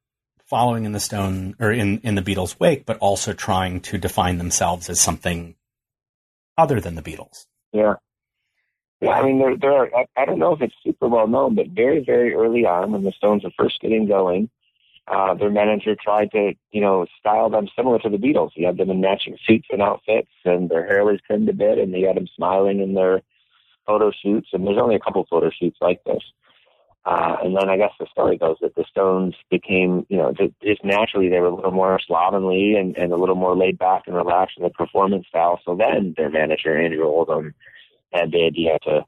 [0.52, 4.38] following in the Stone or in, in the Beatles' wake, but also trying to define
[4.38, 5.56] themselves as something
[6.58, 7.46] other than the Beatles.
[7.72, 7.94] Yeah.
[9.00, 11.56] Yeah, I mean, there, there are, I, I don't know if it's super well known,
[11.56, 14.50] but very, very early on when the Stones were first getting going,
[15.08, 18.52] uh, their manager tried to, you know, style them similar to the Beatles.
[18.54, 21.80] He had them in matching suits and outfits, and their hair was trimmed a bit,
[21.80, 23.22] and he had them smiling in their
[23.88, 24.50] photo shoots.
[24.52, 26.22] And there's only a couple photo shoots like this.
[27.04, 30.34] Uh, and then I guess the story goes that the Stones became, you know,
[30.64, 34.04] just naturally they were a little more slovenly and, and a little more laid back
[34.06, 35.60] and relaxed in the performance style.
[35.66, 37.56] So then their manager, Andrew Oldham,
[38.14, 39.06] had the idea to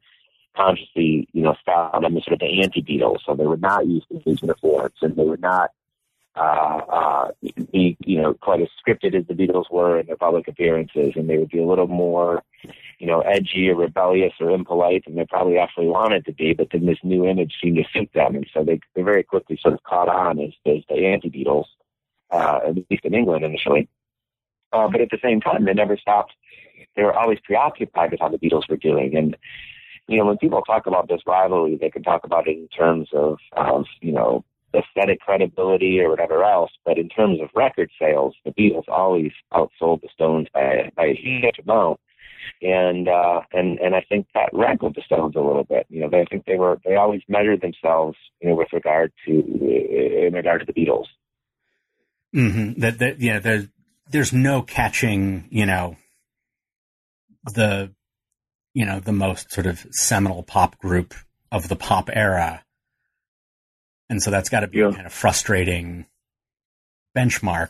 [0.56, 3.20] consciously, you know, style them as sort of the anti-Beatles.
[3.26, 5.70] So they would not use the uniforms and they would not
[6.36, 7.32] uh, uh,
[7.72, 11.30] be, you know, quite as scripted as the Beatles were in their public appearances, and
[11.30, 12.44] they would be a little more,
[13.00, 16.54] you know, edgy or rebellious or impolite than they probably actually wanted to be.
[16.54, 19.60] But then this new image seemed to suit them, and so they, they very quickly
[19.62, 21.66] sort of caught on as, as the anti-Beatles,
[22.32, 23.88] uh, at least in England initially.
[24.72, 26.34] Uh, but at the same time, they never stopped.
[26.96, 29.38] They were always preoccupied with how the Beatles were doing, and
[30.08, 33.10] you know, when people talk about this rivalry, they can talk about it in terms
[33.14, 34.44] of, of you know,
[34.74, 36.72] aesthetic credibility or whatever else.
[36.86, 41.16] But in terms of record sales, the Beatles always outsold the Stones by, by a
[41.16, 42.00] huge amount.
[42.62, 45.86] And uh, and and I think that rankled the Stones a little bit.
[45.90, 49.14] You know, they I think they were they always measured themselves, you know, with regard
[49.26, 51.06] to in regard to the Beatles.
[52.36, 52.82] Mm-hmm.
[52.82, 53.68] That that yeah, there's
[54.10, 55.96] there's no catching, you know,
[57.54, 57.92] the
[58.74, 61.14] you know the most sort of seminal pop group
[61.52, 62.64] of the pop era
[64.14, 64.92] and so that's got to be yeah.
[64.92, 66.06] kind of frustrating
[67.18, 67.70] benchmark.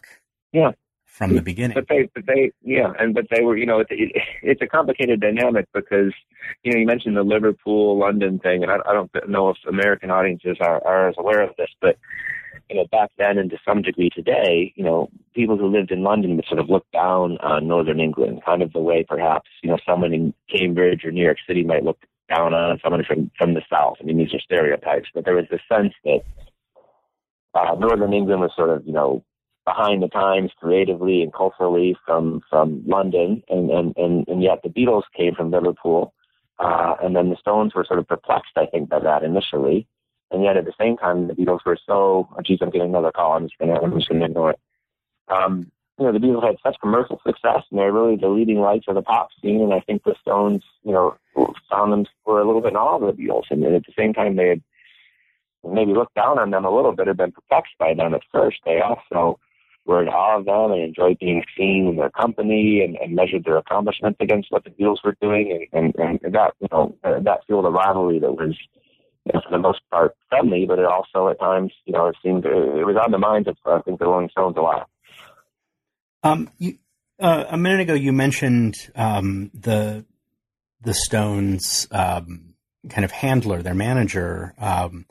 [0.52, 0.72] Yeah.
[1.06, 1.76] From the beginning.
[1.76, 4.68] But they, but they, yeah, and but they were, you know, it, it, it's a
[4.68, 6.12] complicated dynamic because,
[6.64, 10.10] you know, you mentioned the Liverpool London thing, and I, I don't know if American
[10.10, 11.98] audiences are, are as aware of this, but
[12.70, 16.02] you know, back then and to some degree today, you know, people who lived in
[16.02, 19.70] London would sort of look down on Northern England, kind of the way perhaps, you
[19.70, 23.54] know, someone in Cambridge or New York City might look down on someone from from
[23.54, 23.98] the south.
[24.00, 26.22] I mean, these are stereotypes, but there was this sense that
[27.54, 29.24] uh, Northern England was sort of, you know,
[29.66, 34.70] behind the times creatively and culturally from from London, and and and, and yet the
[34.70, 36.14] Beatles came from Liverpool,
[36.60, 39.88] uh, and then the Stones were sort of perplexed, I think, by that initially,
[40.32, 42.28] and yet at the same time the Beatles were so.
[42.32, 43.34] Oh, geez, I'm getting another call.
[43.34, 44.60] I'm just gonna I'm just gonna ignore it.
[45.30, 48.86] Um, you know, the Beatles had such commercial success, and they're really the leading lights
[48.88, 49.62] of the pop scene.
[49.62, 51.16] And I think the Stones, you know,
[51.70, 54.14] found them were a little bit in awe of the Beatles, and at the same
[54.14, 54.62] time, they had
[55.64, 58.58] maybe looked down on them a little bit, had been perplexed by them at first.
[58.66, 59.40] They also
[59.86, 63.44] were in awe of them and enjoyed being seen in their company and, and measured
[63.44, 67.46] their accomplishments against what the Beatles were doing, and, and, and that you know that
[67.46, 68.58] fueled a rivalry that was.
[69.26, 72.18] You know, for the most part, friendly, but it also at times, you know, it
[72.22, 74.90] seemed it was on the minds of I think the Rolling Stones a lot.
[76.24, 76.78] Um, you,
[77.20, 80.06] uh, a minute ago, you mentioned um, the
[80.82, 82.56] the Stones um,
[82.90, 84.54] kind of handler, their manager.
[84.58, 85.06] Um,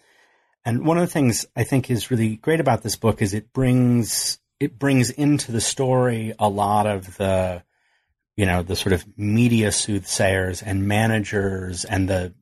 [0.64, 3.52] and one of the things I think is really great about this book is it
[3.52, 7.62] brings it brings into the story a lot of the
[8.36, 12.34] you know the sort of media soothsayers and managers and the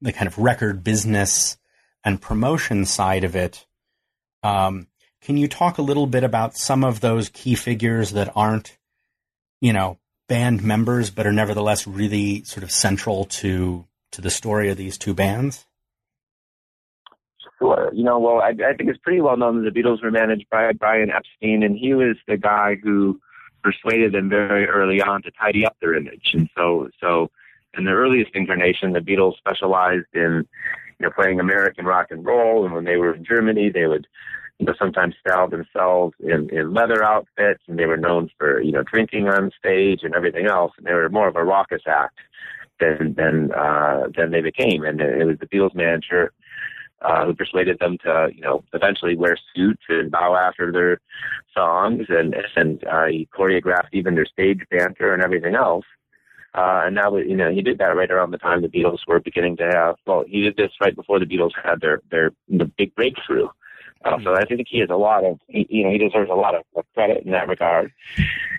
[0.00, 1.56] the kind of record business
[2.04, 3.66] and promotion side of it.
[4.42, 4.86] Um,
[5.26, 8.78] can you talk a little bit about some of those key figures that aren't,
[9.60, 9.98] you know,
[10.28, 14.96] band members, but are nevertheless really sort of central to to the story of these
[14.96, 15.66] two bands?
[17.58, 17.90] Sure.
[17.92, 20.48] You know, well, I, I think it's pretty well known that the Beatles were managed
[20.48, 23.20] by Brian Epstein, and he was the guy who
[23.64, 26.30] persuaded them very early on to tidy up their image.
[26.34, 27.32] And so, so
[27.76, 30.46] in the earliest incarnation, the Beatles specialized in,
[31.00, 32.64] you know, playing American rock and roll.
[32.64, 34.06] And when they were in Germany, they would
[34.58, 38.72] you know, sometimes styled themselves in, in leather outfits, and they were known for, you
[38.72, 40.72] know, drinking on stage and everything else.
[40.78, 42.18] And they were more of a raucous act
[42.80, 44.84] than than uh, than they became.
[44.84, 46.32] And it was the Beatles manager
[47.02, 51.00] uh, who persuaded them to, you know, eventually wear suits and bow after their
[51.54, 55.84] songs, and and uh, he choreographed even their stage banter and everything else.
[56.54, 59.20] Uh, and was, you know, he did that right around the time the Beatles were
[59.20, 59.96] beginning to have.
[60.06, 63.48] Well, he did this right before the Beatles had their their the big breakthrough.
[64.04, 66.34] Uh, so I think he has a lot of, he, you know, he deserves a
[66.34, 67.92] lot of, of credit in that regard.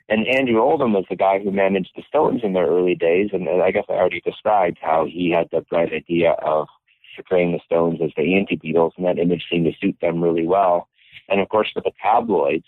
[0.09, 3.47] And Andrew Oldham was the guy who managed the Stones in their early days, and
[3.61, 6.67] I guess I already described how he had the bright idea of
[7.15, 10.87] portraying the Stones as the anti-Beatles, and that image seemed to suit them really well.
[11.29, 12.65] And of course, for the tabloids,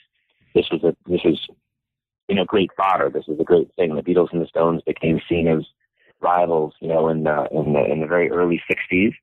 [0.53, 1.39] this was a this is
[2.27, 3.09] you know great fodder.
[3.09, 3.95] This was a great thing.
[3.95, 5.63] The Beatles and the Stones became seen as
[6.21, 9.13] rivals, you know, in the in the in the very early '60s.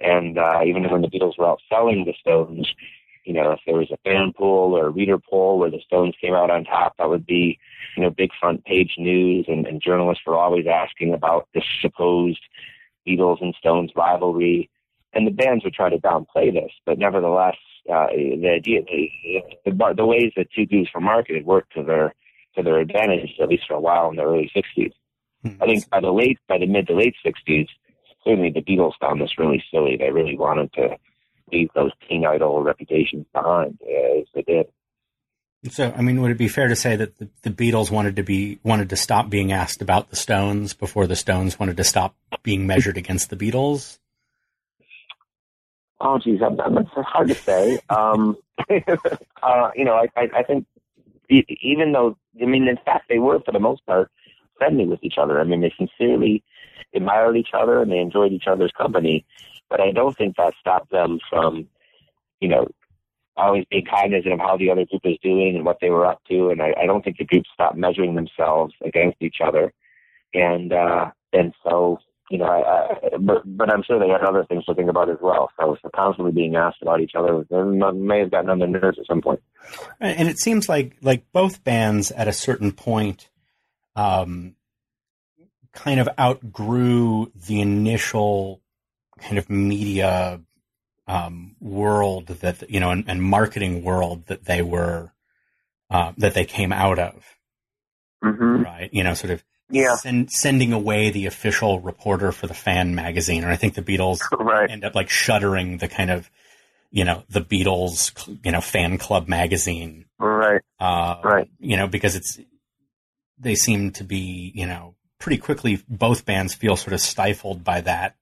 [0.00, 2.72] And uh, even when the Beatles were out selling the Stones,
[3.24, 6.14] you know, if there was a fan pool or a reader poll where the Stones
[6.20, 7.58] came out on top, that would be,
[7.96, 12.40] you know, big front page news, and, and journalists were always asking about this supposed
[13.06, 14.70] Beatles and Stones rivalry.
[15.12, 17.56] And the bands would try to downplay this, but nevertheless,
[17.92, 19.10] uh, the idea, the,
[19.64, 22.14] the, the ways that two groups were marketed worked to their
[22.56, 24.92] to their advantage, at least for a while in the early '60s.
[25.44, 25.62] Mm-hmm.
[25.62, 27.68] I think by the late, by the mid to late '60s,
[28.24, 29.96] certainly the Beatles found this really silly.
[29.96, 30.96] They really wanted to
[31.52, 34.66] leave those teen idol reputations behind, as they did.
[35.68, 38.22] So, I mean, would it be fair to say that the, the, Beatles wanted to
[38.22, 42.16] be wanted to stop being asked about the Stones before the Stones wanted to stop
[42.42, 43.98] being measured against the Beatles?
[46.00, 47.78] Oh, geez, that's hard to say.
[47.90, 48.38] Um,
[49.42, 50.66] uh, you know, I, I, I think
[51.28, 54.10] even though, I mean, in fact, they were for the most part
[54.56, 55.40] friendly with each other.
[55.40, 56.42] I mean, they sincerely
[56.94, 59.24] admired each other and they enjoyed each other's company.
[59.68, 61.68] But I don't think that stopped them from,
[62.40, 62.68] you know,
[63.36, 66.22] always being cognizant of how the other group was doing and what they were up
[66.28, 66.50] to.
[66.50, 69.72] And I, I don't think the group stopped measuring themselves against each other.
[70.34, 71.98] And uh, and so
[72.30, 75.10] you know, I, I, but but I'm sure they had other things to think about
[75.10, 75.50] as well.
[75.58, 77.44] So, so constantly being asked about each other
[77.92, 79.40] may have gotten on their nerves at some point.
[79.98, 83.28] And it seems like like both bands at a certain point
[83.96, 84.54] um,
[85.72, 88.60] kind of outgrew the initial
[89.20, 90.40] kind of media
[91.06, 95.12] um, world that you know and, and, marketing world that they were
[95.90, 97.24] uh, that they came out of,
[98.22, 98.62] mm-hmm.
[98.62, 98.90] right?
[98.92, 99.96] You know, sort of yeah.
[99.96, 104.20] Send, sending away the official reporter for the fan magazine, or I think the Beatles
[104.38, 104.70] right.
[104.70, 106.30] end up like shuttering the kind of
[106.90, 108.12] you know the Beatles
[108.44, 110.60] you know fan club magazine, right?
[110.78, 111.50] Uh, right.
[111.58, 112.38] You know because it's
[113.38, 117.80] they seem to be you know pretty quickly both bands feel sort of stifled by
[117.80, 118.16] that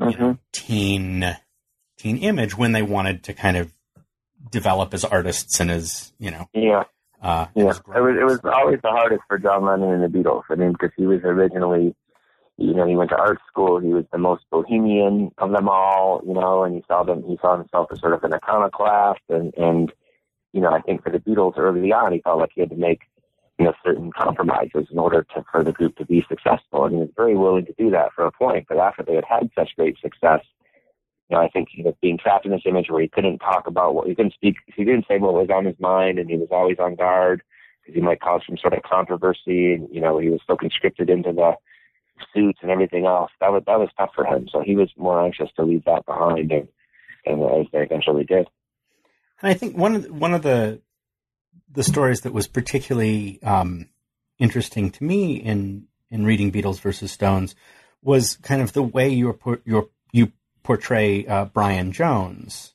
[0.00, 0.10] mm-hmm.
[0.10, 1.36] you know, teen
[1.98, 3.72] teen image when they wanted to kind of
[4.50, 6.82] develop as artists and as you know yeah.
[7.22, 7.62] uh, yeah.
[7.62, 10.42] it was it was always the hardest for John Lennon and the Beatles.
[10.50, 11.94] I mean because he was originally
[12.58, 13.80] you know he went to art school.
[13.80, 17.38] He was the most bohemian of them all you know and he saw them he
[17.40, 19.20] saw himself as sort of an iconoclast.
[19.28, 19.92] And and
[20.52, 22.76] you know I think for the Beatles early on he felt like he had to
[22.76, 23.02] make
[23.58, 26.84] you know, certain compromises in order to, for the group to be successful.
[26.84, 28.66] And he was very willing to do that for a point.
[28.68, 30.40] But after they had had such great success,
[31.28, 33.66] you know, I think you know, being trapped in this image where he couldn't talk
[33.66, 36.36] about what he couldn't speak, he didn't say what was on his mind, and he
[36.36, 37.42] was always on guard
[37.80, 39.74] because he might cause some sort of controversy.
[39.74, 41.54] And you know, he was so conscripted into the
[42.34, 43.30] suits and everything else.
[43.40, 44.48] That was that was tough for him.
[44.50, 46.68] So he was more anxious to leave that behind, and
[47.24, 48.48] and as they eventually did.
[49.40, 50.80] And I think one of the, one of the
[51.72, 53.88] the stories that was particularly um,
[54.38, 57.54] interesting to me in in reading Beatles versus Stones
[58.02, 62.74] was kind of the way you you you portray uh, Brian Jones.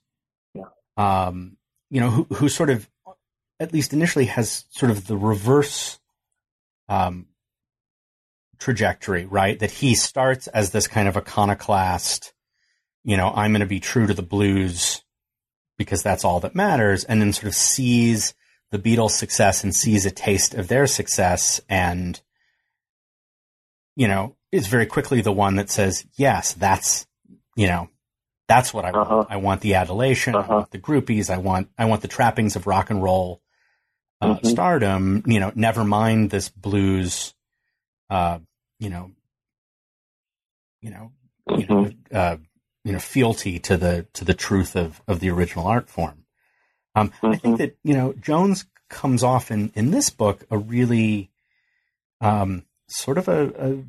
[0.53, 0.63] Yeah.
[0.97, 1.57] Um,
[1.89, 2.89] you know, who who sort of
[3.59, 5.99] at least initially has sort of the reverse
[6.89, 7.27] um,
[8.59, 9.57] trajectory, right?
[9.59, 12.33] That he starts as this kind of iconoclast,
[13.03, 15.03] you know, I'm going to be true to the blues
[15.77, 18.33] because that's all that matters, and then sort of sees
[18.71, 22.19] the Beatles' success and sees a taste of their success and,
[23.95, 27.07] you know, is very quickly the one that says, yes, that's,
[27.55, 27.89] you know,
[28.47, 29.09] that's what I want.
[29.11, 29.25] Uh-huh.
[29.29, 30.35] I want the adulation.
[30.35, 30.51] Uh-huh.
[30.51, 31.29] I want the groupies.
[31.29, 33.41] I want, I want the trappings of rock and roll,
[34.21, 34.45] uh, Mhm.
[34.45, 37.33] stardom, you know, never mind this blues,
[38.09, 38.39] uh,
[38.79, 39.11] you know,
[40.81, 41.11] you know,
[41.49, 41.95] you know, Mhm.
[42.13, 42.37] uh,
[42.83, 46.16] you know, fealty to the, to the truth of, of the original art form.
[46.97, 47.57] Um, I think Mhm.
[47.59, 51.29] that you know Jones comes off in in this book a really
[52.21, 53.83] um, sort of a,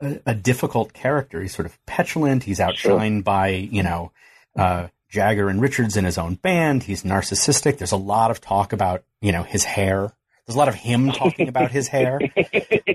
[0.00, 1.40] a a difficult character.
[1.42, 2.44] He's sort of petulant.
[2.44, 4.12] He's outshined by you know
[4.56, 6.84] uh, Jagger and Richards in his own band.
[6.84, 7.78] He's narcissistic.
[7.78, 10.12] There's a lot of talk about you know his hair.
[10.46, 12.18] There's a lot of him talking about his hair.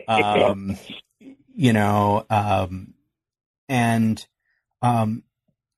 [0.09, 0.78] Um,
[1.53, 2.93] you know, um,
[3.67, 4.25] and
[4.82, 5.23] um,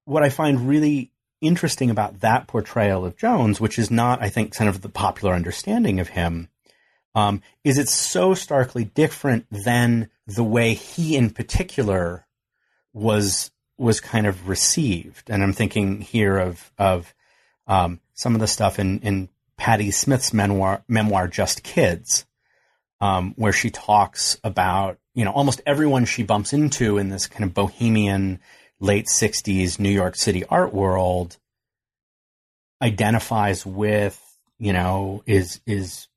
[0.05, 1.11] what I find really
[1.41, 5.33] interesting about that portrayal of Jones, which is not, I think, kind of the popular
[5.33, 6.49] understanding of him,
[7.15, 12.25] um, is it's so starkly different than the way he, in particular,
[12.93, 15.29] was was kind of received.
[15.29, 17.13] And I'm thinking here of of
[17.67, 22.25] um, some of the stuff in in Patti Smith's memoir, memoir Just Kids,
[23.01, 27.43] um, where she talks about you know almost everyone she bumps into in this kind
[27.43, 28.39] of bohemian
[28.79, 31.37] late 60s New York City art world
[32.81, 34.21] identifies with,
[34.57, 36.07] you know, is is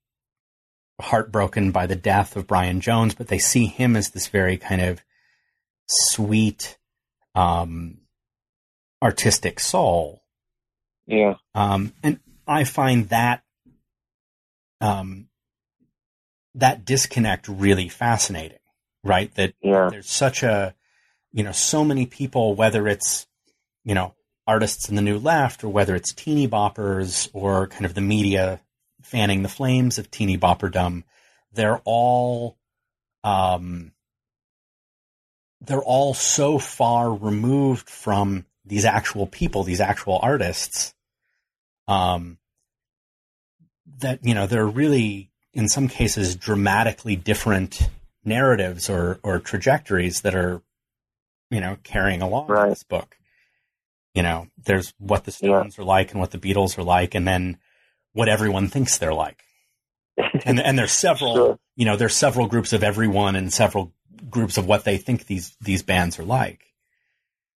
[1.00, 4.80] heartbroken by the death of Brian Jones, but they see him as this very kind
[4.80, 5.02] of
[5.88, 6.78] sweet
[7.34, 7.98] um
[9.02, 10.22] artistic soul.
[11.06, 11.34] Yeah.
[11.54, 13.42] Um and I find that
[14.80, 15.28] um
[16.54, 18.58] that disconnect really fascinating,
[19.02, 19.34] right?
[19.34, 19.88] That Yeah.
[19.90, 20.74] there's such a
[21.32, 23.26] you know so many people whether it's
[23.84, 24.14] you know
[24.46, 28.60] artists in the new left or whether it's teeny boppers or kind of the media
[29.02, 31.04] fanning the flames of teeny bopperdom
[31.52, 32.56] they're all
[33.24, 33.92] um
[35.60, 40.94] they're all so far removed from these actual people these actual artists
[41.88, 42.38] um
[43.98, 47.88] that you know they're really in some cases dramatically different
[48.24, 50.62] narratives or or trajectories that are
[51.52, 52.70] you know carrying along Right.
[52.70, 53.16] this book
[54.14, 57.26] you know there's what the stones are like and what the beatles are like and
[57.28, 57.58] then
[58.12, 59.44] what everyone thinks they're like
[60.44, 61.58] and and there's several Sure.
[61.76, 63.92] you know there's several groups of everyone and several
[64.28, 66.64] groups of what they think these these bands are like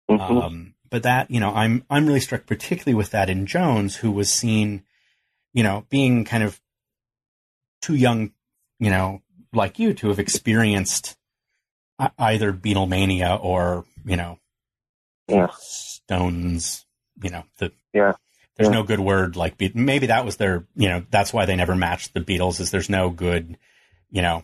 [0.09, 0.43] Mhm.
[0.43, 4.11] um, but that, you know, I'm I'm really struck particularly with that in Jones, who
[4.11, 4.83] was seen,
[5.53, 6.59] you know, being kind of
[7.81, 8.31] too young,
[8.79, 9.21] you know,
[9.53, 11.15] like you to have experienced
[12.17, 14.37] either Beatlemania or you know,
[15.27, 15.47] Yeah.
[15.59, 16.85] Stones.
[17.21, 18.13] You know, the Yeah.
[18.57, 18.75] There's Yeah.
[18.75, 21.75] no good word like Be- maybe that was their, you know, that's why they never
[21.75, 22.59] matched the Beatles.
[22.59, 23.57] Is there's no good,
[24.11, 24.43] you know,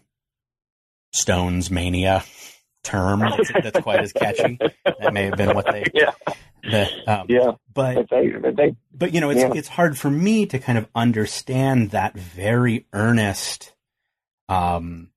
[1.12, 2.24] Stones mania
[2.84, 4.58] term that's, that's quite as catchy.
[4.86, 6.12] That may have been what they yeah.
[6.64, 7.52] the, um, Yeah.
[7.74, 9.52] but But they, but you know it's Yeah.
[9.56, 13.74] it's hard for me to kind of understand that very earnest
[14.48, 15.10] um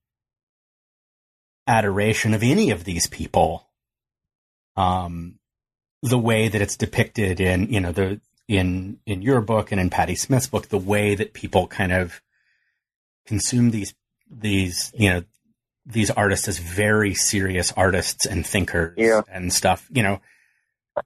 [1.66, 3.66] adoration of any of these people
[4.76, 5.38] um
[6.02, 9.88] the way that it's depicted in you know the in in your book and in
[9.88, 12.20] Patti Smith's book the way that people kind of
[13.26, 13.94] consume these
[14.30, 15.22] these you know
[15.86, 19.22] these artists as very serious artists and thinkers Yeah.
[19.30, 20.20] and stuff you know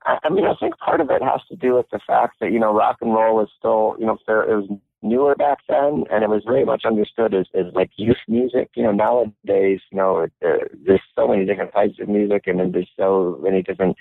[0.05, 2.59] I mean, I think part of it has to do with the fact that, you
[2.59, 4.69] know, rock and roll is still, you know, fair, it was
[5.09, 8.71] newer back then, and it was very much understood as, as like youth music.
[8.75, 12.61] You know, nowadays, you know, it, uh, there's so many different types of music, and
[12.61, 13.97] then there's so many different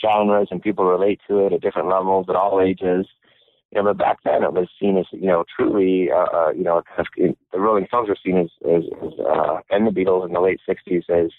[0.00, 3.06] genres, and people relate to it at different levels at all ages.
[3.72, 6.64] You know, but back then it was seen as, you know, truly, uh, uh, you
[6.64, 10.26] know, kind of, the Rolling Stones were seen as, as, as uh, and the Beatles
[10.26, 11.30] in the late '60s as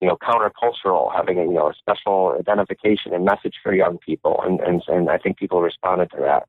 [0.00, 4.40] you know, countercultural, having a, you know, a special identification and message for young people.
[4.44, 6.48] And, and, and I think people responded to that.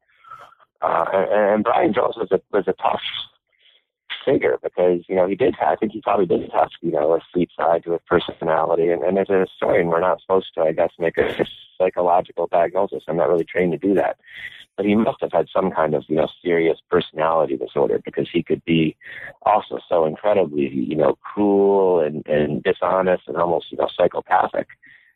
[0.81, 3.01] Uh, and, and Brian Jones was a, was a tough
[4.25, 7.13] figure because, you know, he did have, I think he probably did have, you know,
[7.13, 8.89] a sweet side to his personality.
[8.89, 11.45] And, and as a historian, we're not supposed to, I guess, make a
[11.77, 13.03] psychological diagnosis.
[13.07, 14.17] I'm not really trained to do that.
[14.79, 18.41] but he must have had some kind of you know serious personality disorder because he
[18.41, 18.95] could be
[19.41, 24.67] also so incredibly you know cruel and and dishonest and almost you know psychopathic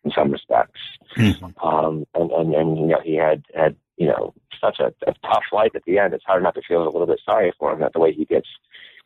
[0.03, 0.81] in some respects.
[1.15, 1.65] Mm-hmm.
[1.65, 5.43] Um, and, and and you know he had had you know such a, a tough
[5.51, 6.13] life at the end.
[6.13, 8.25] It's hard not to feel a little bit sorry for him that the way he
[8.25, 8.47] gets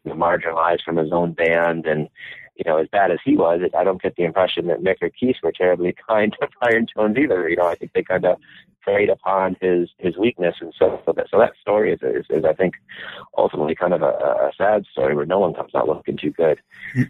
[0.03, 2.09] you know, marginalized from his own band and
[2.57, 5.09] you know, as bad as he was, I don't get the impression that Mick or
[5.09, 7.47] Keith were terribly kind to Brian Jones either.
[7.47, 8.37] You know, I think they kind of
[8.81, 12.45] preyed upon his his weakness, and so so that, so that story is, is, is
[12.45, 12.75] I think
[13.37, 16.59] ultimately kind of a, a sad story where no one comes out looking too good.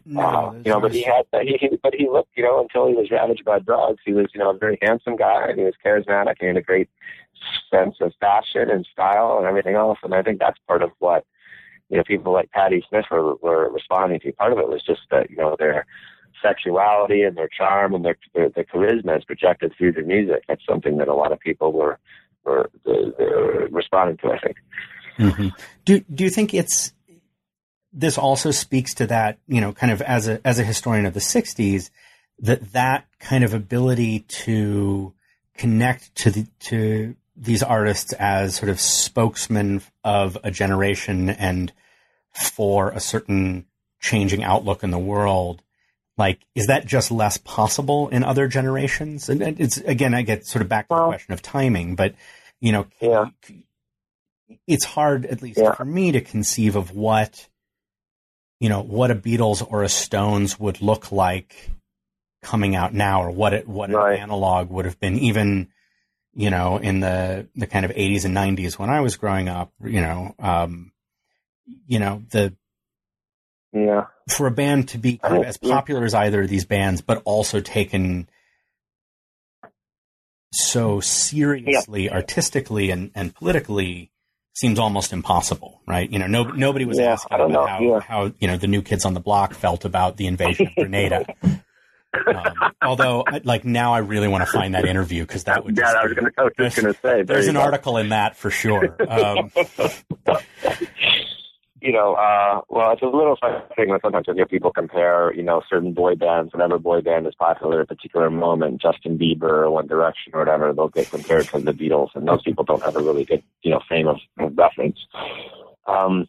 [0.05, 2.87] No, uh, you know, but he had he, he but he looked you know until
[2.87, 5.65] he was ravaged by drugs, he was you know a very handsome guy and he
[5.65, 6.89] was charismatic and a great
[7.71, 11.25] sense of fashion and style and everything else, and I think that's part of what
[11.89, 14.31] you know people like Patti Smith were were responding to.
[14.33, 15.85] Part of it was just that you know their
[16.41, 20.43] sexuality and their charm and their, their, their charisma is projected through their music.
[20.47, 21.99] That's something that a lot of people were
[22.43, 24.31] were, were responding to.
[24.31, 24.57] I think.
[25.19, 25.47] Mm-hmm.
[25.85, 26.93] Do Do you think it's
[27.93, 31.13] this also speaks to that you know kind of as a as a historian of
[31.13, 31.89] the '60s
[32.39, 35.13] that that kind of ability to
[35.57, 41.71] connect to the to these artists as sort of spokesmen of a generation and
[42.33, 43.65] for a certain
[43.99, 45.61] changing outlook in the world
[46.17, 49.29] like, is that just less possible in other generations?
[49.29, 52.15] And it's again, I get sort of back to well, the question of timing, but
[52.59, 53.25] you know, yeah.
[54.65, 55.73] it's hard, at least yeah.
[55.73, 57.47] for me, to conceive of what
[58.59, 61.69] you know what a Beatles or a Stones would look like
[62.41, 64.15] coming out now, or what it what right.
[64.15, 65.67] an analog would have been, even
[66.37, 69.73] you know, in the the kind of 80s and 90s when I was growing up.
[69.83, 70.91] You know, um,
[71.87, 72.55] you know the
[73.73, 74.05] yeah.
[74.29, 77.21] For a band to be kind of as popular as either of these bands, but
[77.25, 78.29] also taken
[80.51, 82.13] so seriously, yeah.
[82.13, 84.11] artistically, and, and politically,
[84.53, 86.09] seems almost impossible, right?
[86.09, 87.99] You know, no, nobody was yeah, asking about how, yeah.
[87.99, 91.25] how, you know, the new kids on the block felt about the invasion of Grenada.
[92.13, 95.77] um, although, like now, I really want to find that interview because that would.
[95.77, 97.23] Yeah, I was, gonna, I was just going to say.
[97.23, 97.61] There's an go.
[97.61, 98.95] article in that for sure.
[99.07, 99.51] Um,
[101.81, 105.33] you know, uh, well, it's a little funny thing that sometimes you hear people compare,
[105.33, 109.17] you know, certain boy bands, whatever boy band is popular at a particular moment, Justin
[109.17, 112.63] Bieber or One Direction or whatever, they'll get compared to the Beatles, and those people
[112.63, 114.97] don't have a really good, you know, frame of, of reference.
[115.85, 116.27] Um,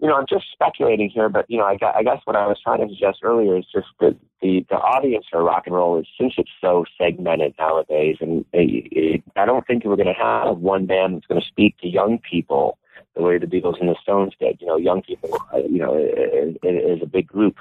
[0.00, 2.58] you know, I'm just speculating here, but you know, I, I guess what I was
[2.62, 6.06] trying to suggest earlier is just that the the audience for rock and roll is
[6.18, 10.56] since it's so segmented nowadays, and it, it, I don't think we're going to have
[10.56, 12.78] one band that's going to speak to young people
[13.14, 14.58] the way the Beatles and the Stones did.
[14.60, 17.56] You know, young people, uh, you know, as a big group.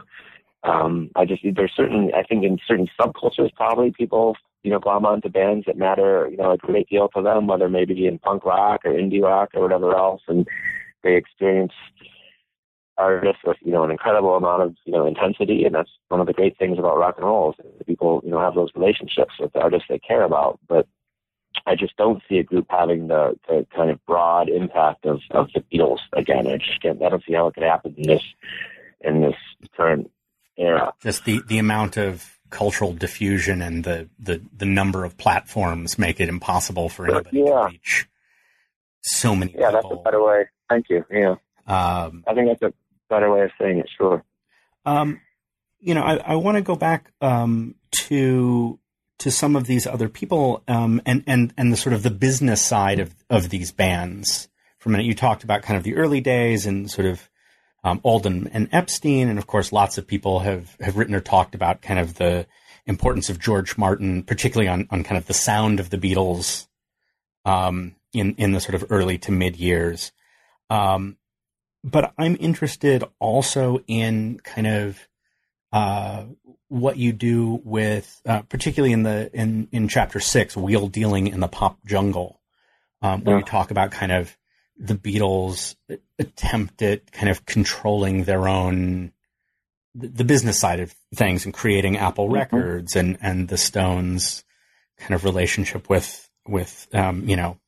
[0.64, 5.06] Um, I just there's certain I think in certain subcultures probably people you know glom
[5.06, 8.46] onto bands that matter you know a great deal to them, whether maybe in punk
[8.46, 10.48] rock or indie rock or whatever else, and
[11.04, 11.74] they experience
[13.00, 16.28] artists with you know an incredible amount of you know intensity, and that's one of
[16.28, 17.56] the great things about rock and roll.
[17.58, 20.88] Is people you know have those relationships with the artists they care about, but
[21.66, 25.50] I just don't see a group having the, the kind of broad impact of, of
[25.54, 26.48] the Beatles again.
[26.48, 28.24] I just can't, I don't see how it could happen in this
[29.02, 29.36] in this
[29.76, 30.12] current
[30.58, 30.94] era.
[31.02, 36.20] Just the, the amount of cultural diffusion and the, the, the number of platforms make
[36.20, 37.46] it impossible for anybody yeah.
[37.46, 38.10] to reach
[39.02, 39.90] so many yeah, people.
[39.90, 40.46] that's a better way.
[40.70, 41.06] Thank you.
[41.10, 41.36] Yeah.
[41.68, 42.74] Um, I think that's a
[43.10, 44.24] better way of saying it, sure.
[44.86, 45.22] Um,
[45.80, 48.80] you know, I, I want to go back um, to
[49.20, 52.62] to some of these other people um, and and and the sort of the business
[52.62, 54.48] side of of these bands
[54.78, 55.06] for a minute.
[55.06, 57.30] You talked about kind of the early days and sort of
[57.84, 61.56] um, Oldham and Epstein, and of course, lots of people have have written or talked
[61.56, 62.46] about kind of the
[62.86, 66.68] importance of George Martin, particularly on on kind of the sound of the Beatles
[67.46, 70.12] um, in in the sort of early to mid years.
[70.70, 71.18] Um,
[71.84, 75.08] but I'm interested also in kind of
[75.72, 76.26] uh,
[76.68, 81.40] what you do with, uh, particularly in the in in chapter six, wheel dealing in
[81.40, 82.40] the pop jungle,
[83.02, 83.40] um, where yeah.
[83.40, 84.36] you talk about kind of
[84.78, 85.76] the Beatles'
[86.18, 89.12] attempt at kind of controlling their own
[89.96, 92.36] the business side of things and creating Apple mm-hmm.
[92.36, 94.44] Records and and the Stones'
[94.98, 97.60] kind of relationship with with um, you know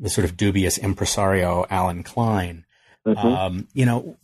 [0.00, 2.64] the sort of dubious impresario Allen Klein.
[3.06, 3.26] Mm-hmm.
[3.26, 4.16] Um, you know,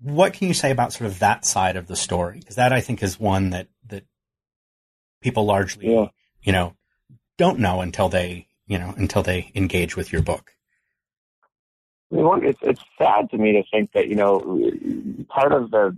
[0.00, 2.38] what can you say about sort of that side of the story?
[2.38, 4.04] Because that I think is one that that
[5.20, 6.06] people largely, yeah.
[6.42, 6.74] you know,
[7.38, 10.52] don't know until they, you know, until they engage with your book.
[12.10, 14.40] it's it's sad to me to think that you know
[15.28, 15.96] part of the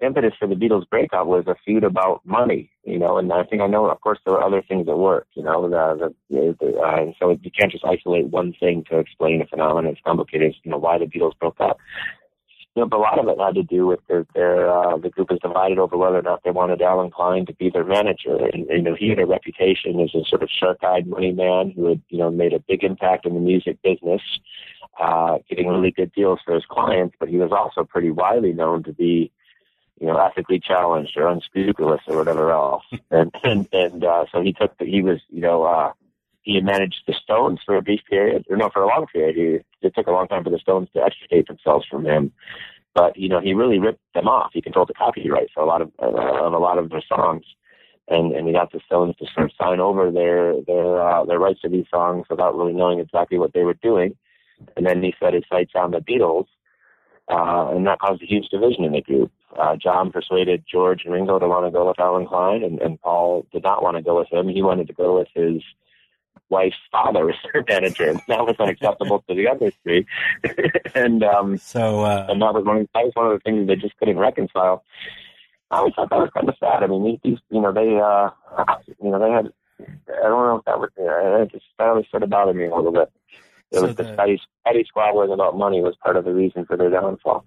[0.00, 3.62] impetus for the Beatles breakup was a feud about money, you know, and I think
[3.62, 6.78] I know, of course, there were other things at work, you know, the, the, the
[6.78, 9.92] uh, so you can't just isolate one thing to explain a phenomenon.
[9.92, 11.78] It's complicated, you know, why the Beatles broke up.
[12.76, 15.10] You know, but a lot of it had to do with their, their uh, the
[15.10, 18.36] group was divided over whether or not they wanted Allen Klein to be their manager.
[18.52, 21.88] And, you know, he had a reputation as a sort of shark-eyed money man who
[21.88, 24.22] had, you know, made a big impact in the music business,
[25.02, 28.84] uh, getting really good deals for his clients, but he was also pretty widely known
[28.84, 29.32] to be,
[30.00, 32.84] you know, ethically challenged or unscrupulous or whatever else.
[33.10, 35.92] and and and uh, so he took the, he was you know uh,
[36.42, 39.36] he had managed the Stones for a brief period or no for a long period.
[39.36, 42.32] He, it took a long time for the Stones to extricate themselves from him.
[42.94, 44.50] But you know he really ripped them off.
[44.54, 47.44] He controlled the copyright for a lot of uh, of a lot of their songs.
[48.08, 51.38] And, and he got the Stones to sort of sign over their their uh, their
[51.38, 54.16] rights to these songs without really knowing exactly what they were doing.
[54.76, 56.46] And then he set his sights on the Beatles,
[57.30, 59.30] uh, and that caused a huge division in the group.
[59.58, 63.00] Uh, John persuaded George and Ringo to want to go with Allen Klein, and, and
[63.00, 64.48] Paul did not want to go with him.
[64.48, 65.62] He wanted to go with his
[66.48, 70.06] wife's father as their manager, and that was unacceptable to the other three.
[70.94, 73.66] and um, so, uh, and that was one of, that was one of the things
[73.66, 74.84] they just couldn't reconcile.
[75.70, 76.82] I always thought that was kind of sad.
[76.82, 78.30] I mean, these, you know, they, uh,
[79.02, 79.52] you know, they had.
[79.80, 80.90] I don't know if that was.
[80.98, 83.10] Uh, it just that always sort of bothered me a little bit.
[83.70, 86.64] It so was the, the petty, petty squabbling about money was part of the reason
[86.66, 87.44] for their downfall.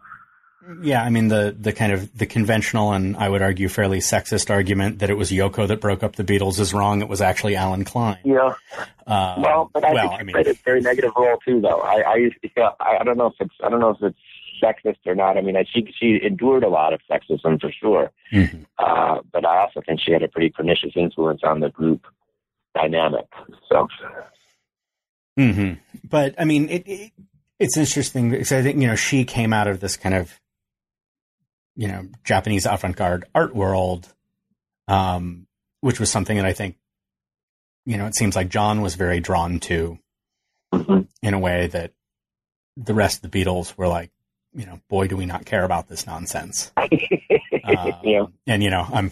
[0.81, 4.49] Yeah, I mean the the kind of the conventional and I would argue fairly sexist
[4.49, 7.01] argument that it was Yoko that broke up the Beatles is wrong.
[7.01, 8.17] It was actually Allen Klein.
[8.23, 8.53] Yeah.
[9.05, 11.81] Uh, well, but I well, think I mean, played a very negative role too, though.
[11.81, 14.17] I I yeah, I don't know if it's I don't know if it's
[14.63, 15.37] sexist or not.
[15.37, 18.63] I mean, I, she she endured a lot of sexism for sure, mm-hmm.
[18.77, 22.07] uh, but I also think she had a pretty pernicious influence on the group
[22.73, 23.25] dynamic.
[23.69, 23.87] So.
[25.37, 25.73] Hmm.
[26.07, 27.11] But I mean, it, it
[27.59, 30.39] it's interesting because I think you know she came out of this kind of
[31.75, 34.13] you know, Japanese avant-garde art world,
[34.87, 35.47] um,
[35.81, 36.77] which was something that I think,
[37.85, 39.97] you know, it seems like John was very drawn to
[40.73, 41.01] mm-hmm.
[41.21, 41.91] in a way that
[42.77, 44.11] the rest of the Beatles were like,
[44.53, 46.71] you know, boy, do we not care about this nonsense.
[46.77, 46.89] um,
[48.03, 48.25] yeah.
[48.45, 49.11] And, you know, I'm,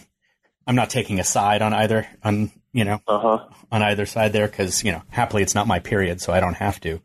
[0.66, 3.46] I'm not taking a side on either, on, you know, uh-huh.
[3.70, 6.54] on either side there because, you know, happily it's not my period, so I don't
[6.54, 7.00] have to.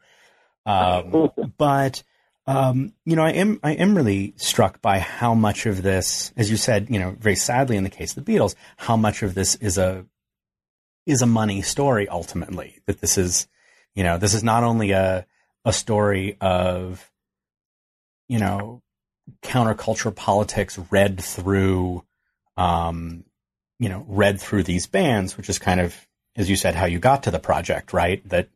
[0.65, 2.03] Um, but,
[2.45, 6.49] um, you know, I am I am really struck by how much of this, as
[6.49, 9.33] you said, you know, very sadly in the case of the Beatles, how much of
[9.33, 10.05] this is a
[11.05, 12.79] is a money story ultimately.
[12.85, 13.47] That this is,
[13.95, 15.25] you know, this is not only a
[15.65, 17.11] a story of,
[18.29, 18.81] you know,
[19.41, 22.05] counterculture politics read through,
[22.55, 23.25] um,
[23.79, 26.99] you know, read through these bands, which is kind of, as you said, how you
[26.99, 28.27] got to the project, right?
[28.29, 28.49] That,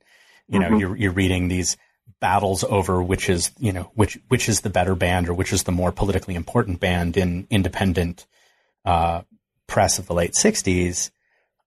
[0.48, 0.78] you know, mm-hmm.
[0.78, 1.78] you're you're reading these
[2.22, 5.64] battles over which is you know which which is the better band or which is
[5.64, 8.28] the more politically important band in independent
[8.86, 9.22] uh,
[9.68, 11.12] press of the late '60s.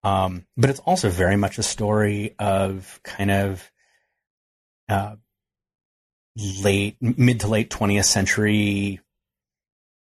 [0.02, 3.70] Um, but it's also very much a story of kind of
[4.88, 5.16] uh,
[6.62, 9.00] late mid to late 20th century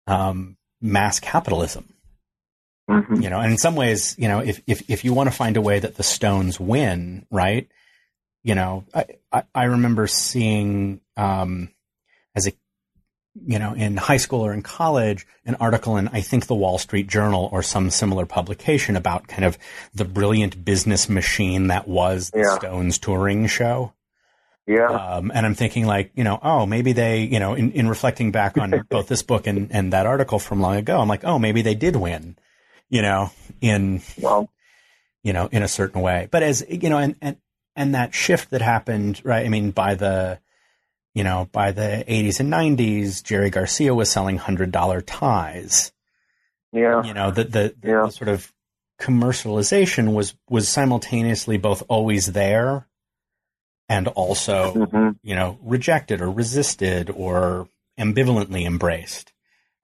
[0.05, 1.93] um, mass capitalism.
[2.89, 3.21] Mm-hmm.
[3.21, 5.57] You know, and in some ways, you know, if, if, if you want to find
[5.57, 7.67] a way that the Stones win, right,
[8.43, 11.69] you know, I, I, I remember seeing, um,
[12.33, 12.53] as a,
[13.45, 16.77] you know, in high school or in college, an article in, I think, the Wall
[16.77, 19.57] Street Journal or some similar publication about kind of
[19.93, 22.55] the brilliant business machine that was the yeah.
[22.55, 23.93] Stones touring show.
[24.65, 24.88] Yeah.
[24.88, 28.31] Um, and I'm thinking like, you know, oh, maybe they, you know, in, in reflecting
[28.31, 31.39] back on both this book and, and that article from long ago, I'm like, oh,
[31.39, 32.38] maybe they did win,
[32.89, 33.31] you know,
[33.61, 34.49] in, well,
[35.23, 36.27] you know, in a certain way.
[36.31, 37.38] But as, you know, and, and,
[37.75, 39.45] and that shift that happened, right?
[39.45, 40.39] I mean, by the,
[41.13, 45.91] you know, by the 80s and 90s, Jerry Garcia was selling $100 ties.
[46.71, 47.03] Yeah.
[47.03, 48.01] You know, the, the, the, yeah.
[48.05, 48.53] the sort of
[48.99, 52.88] commercialization was, was simultaneously both always there
[53.89, 55.09] and also, mm-hmm.
[55.23, 57.67] you know, rejected or resisted or
[57.99, 59.33] ambivalently embraced.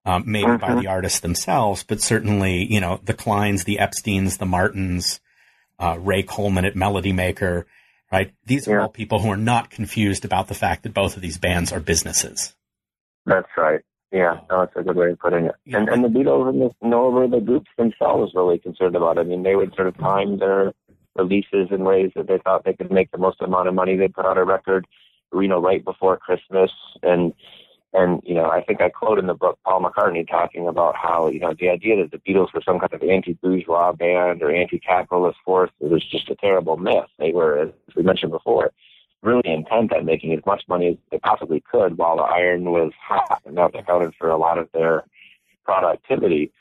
[0.06, 0.58] Um, maybe mm-hmm.
[0.58, 5.22] by the artists themselves, but certainly, you know, the Kleins, the Epsteins, the Martins,
[5.80, 7.66] uh, Ray Coleman at Melody Maker,
[8.12, 8.34] right?
[8.45, 11.38] These are all people who are not confused about the fact that both of these
[11.38, 12.54] bands are businesses.
[13.26, 13.80] That's right.
[14.12, 15.56] Yeah, no, that's a good way of putting it.
[15.66, 15.78] Yeah.
[15.78, 19.22] And and the Beatles and the, nor were the groups themselves really concerned about it.
[19.22, 20.74] I mean, they would sort of time their
[21.16, 23.95] releases in ways that they thought they could make the most amount of money.
[23.95, 24.86] They'd put out a record,
[25.34, 27.34] you know, right before Christmas, and
[27.94, 31.30] and, you know, I think I quote in the book Paul McCartney talking about how,
[31.30, 35.38] you know, the idea that the Beatles were some kind of anti-bourgeois band or anti-capitalist
[35.46, 37.06] force was just a terrible myth.
[37.20, 38.72] They were, as we mentioned before,
[39.22, 42.91] really intent on making as much money as they possibly could while the iron was
[43.00, 43.41] hot.
[43.46, 45.04] And that accounted for a lot of their
[45.64, 46.52] productivity.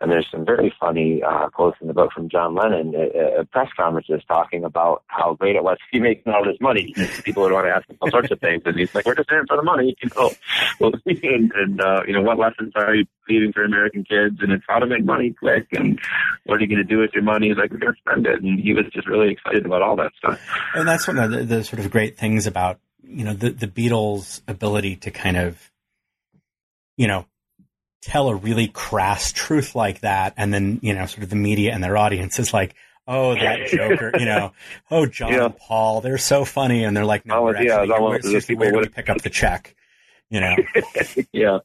[0.00, 3.50] And there's some very funny uh, quotes in the book from John Lennon at, at
[3.50, 6.94] press conferences talking about how great it was be making all this money.
[7.24, 9.30] People would want to ask him all sorts of things, and he's like, "We're just
[9.30, 10.30] in for the money," you know.
[10.78, 14.36] Well, and, and uh, you know, what lessons are you leaving for American kids?
[14.40, 15.98] And it's how to make money quick, and
[16.44, 17.48] what are you going to do with your money?
[17.48, 19.96] He's like, "We're going to spend it," and he was just really excited about all
[19.96, 20.40] that stuff.
[20.74, 23.66] And that's one of the, the sort of great things about you know the the
[23.66, 25.72] Beatles' ability to kind of
[26.96, 27.26] you know
[28.02, 31.72] tell a really crass truth like that, and then you know, sort of the media
[31.72, 32.74] and their audience is like,
[33.06, 34.52] "Oh, that Joker," you know,
[34.90, 35.48] "Oh, John yeah.
[35.48, 38.78] Paul, they're so funny," and they're like, "No, we're yeah, actually, where, just, where do
[38.78, 39.74] we pick up the check?"
[40.30, 40.56] You know?
[41.32, 41.58] yeah,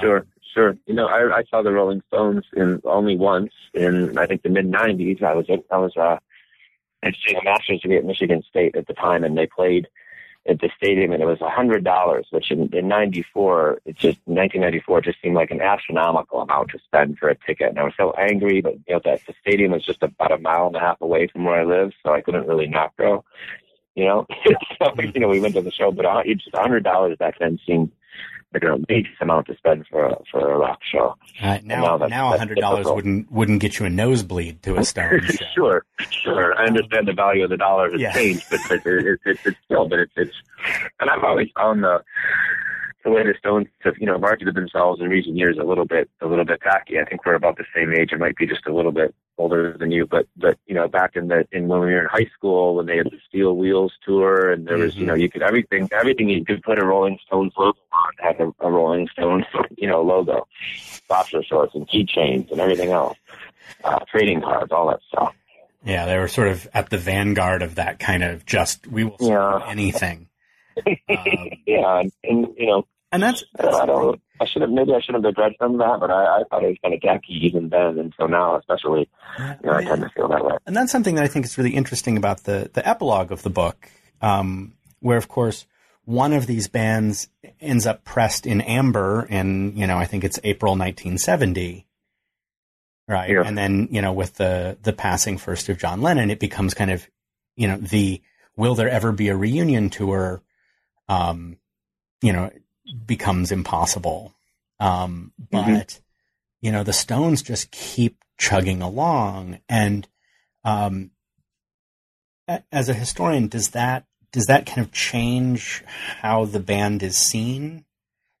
[0.00, 0.18] sure.
[0.18, 0.76] Um, sure.
[0.86, 4.50] You know, I, I saw the Rolling Stones in only once in I think the
[4.50, 5.22] mid '90s.
[5.22, 6.18] I was I was uh,
[7.02, 9.88] doing a master's degree at Michigan State at the time, and they played
[10.48, 14.18] at the stadium, and it was a hundred dollars, which in, in '94, it just
[14.24, 17.68] 1994 just seemed like an astronomical amount to spend for a ticket.
[17.68, 20.38] And I was so angry, but you know that the stadium was just about a
[20.38, 23.24] mile and a half away from where I live, so I couldn't really not go.
[23.94, 24.26] You know,
[24.78, 27.38] so you know we went to the show, but uh, just a hundred dollars back
[27.38, 27.92] then seemed
[28.54, 31.16] like an outrageous amount to spend for a, for a rock show.
[31.40, 35.18] Uh, now, now a hundred dollars wouldn't wouldn't get you a nosebleed to a show.
[35.54, 36.54] sure, sure.
[36.58, 38.12] I understand the value of the dollar has yeah.
[38.12, 40.34] changed, but, but it, it, it, it's still, but it's it's.
[41.00, 42.02] And I've always found the
[43.04, 46.08] the way the Stones have, you know, marketed themselves in recent years a little bit,
[46.20, 46.98] a little bit tacky.
[46.98, 48.10] I think we're about the same age.
[48.12, 51.16] I might be just a little bit older than you, but, but, you know, back
[51.16, 53.92] in the, in when we were in high school, when they had the Steel Wheels
[54.04, 55.00] tour and there was, mm-hmm.
[55.00, 58.40] you know, you could, everything, everything you could put a Rolling Stones logo on had
[58.40, 59.44] a, a Rolling Stones,
[59.76, 60.46] you know, logo,
[61.08, 63.18] boxer shorts and keychains and everything else,
[63.84, 65.34] uh, trading cards, all that stuff.
[65.84, 69.16] Yeah, they were sort of at the vanguard of that kind of just, we will
[69.20, 69.60] yeah.
[69.66, 70.28] anything.
[70.86, 74.20] Um, yeah, and, and, you know, and that's, that's I don't.
[74.40, 76.68] I should have maybe I should have begrudged them that, but I, I thought it
[76.68, 79.08] was kind of tacky even then, and so now especially,
[79.38, 80.56] yeah, you know, I tend to feel that way.
[80.66, 83.50] And that's something that I think is really interesting about the the epilogue of the
[83.50, 83.88] book,
[84.20, 85.66] um, where of course
[86.04, 87.28] one of these bands
[87.60, 91.86] ends up pressed in amber in you know I think it's April 1970,
[93.06, 93.30] right?
[93.30, 93.42] Yeah.
[93.44, 96.90] And then you know with the the passing first of John Lennon, it becomes kind
[96.90, 97.06] of
[97.56, 98.22] you know the
[98.56, 100.42] will there ever be a reunion tour?
[101.08, 101.58] Um,
[102.22, 102.50] you know,
[103.06, 104.32] becomes impossible.
[104.80, 105.44] Um, mm-hmm.
[105.50, 106.02] but mm-hmm.
[106.60, 110.08] you know, the Stones just keep chugging along, and
[110.64, 111.10] um,
[112.70, 115.84] as a historian, does that does that kind of change
[116.20, 117.84] how the band is seen?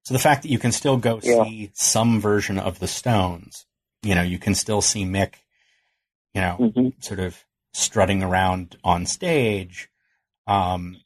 [0.04, 1.44] So the fact that you can still go yeah.
[1.44, 3.66] see some version of the Stones,
[4.02, 5.34] you know, you can still see Mick,
[6.34, 6.88] you know, mm-hmm.
[7.00, 9.88] sort of strutting around on stage.
[10.46, 10.96] Um,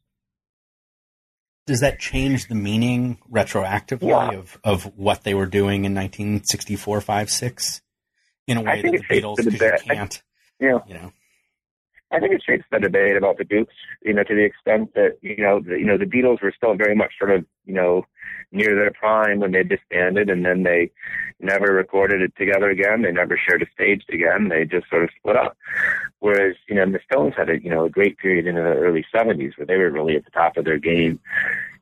[1.66, 4.38] does that change the meaning retroactively yeah.
[4.38, 7.82] of, of what they were doing in 1964, 5, 6
[8.46, 10.22] in a way that the Beatles the can't?
[10.60, 10.78] yeah.
[10.86, 11.12] You know.
[12.12, 15.18] I think it shapes the debate about the Dukes, you know, to the extent that,
[15.22, 18.06] you know, the, you know, the Beatles were still very much sort of, you know,
[18.56, 20.90] near their prime when they disbanded and then they
[21.40, 23.02] never recorded it together again.
[23.02, 24.48] They never shared a stage again.
[24.48, 25.56] They just sort of split up.
[26.20, 29.04] Whereas, you know, the Stones had a, you know, a great period in the early
[29.14, 31.20] 70s where they were really at the top of their game.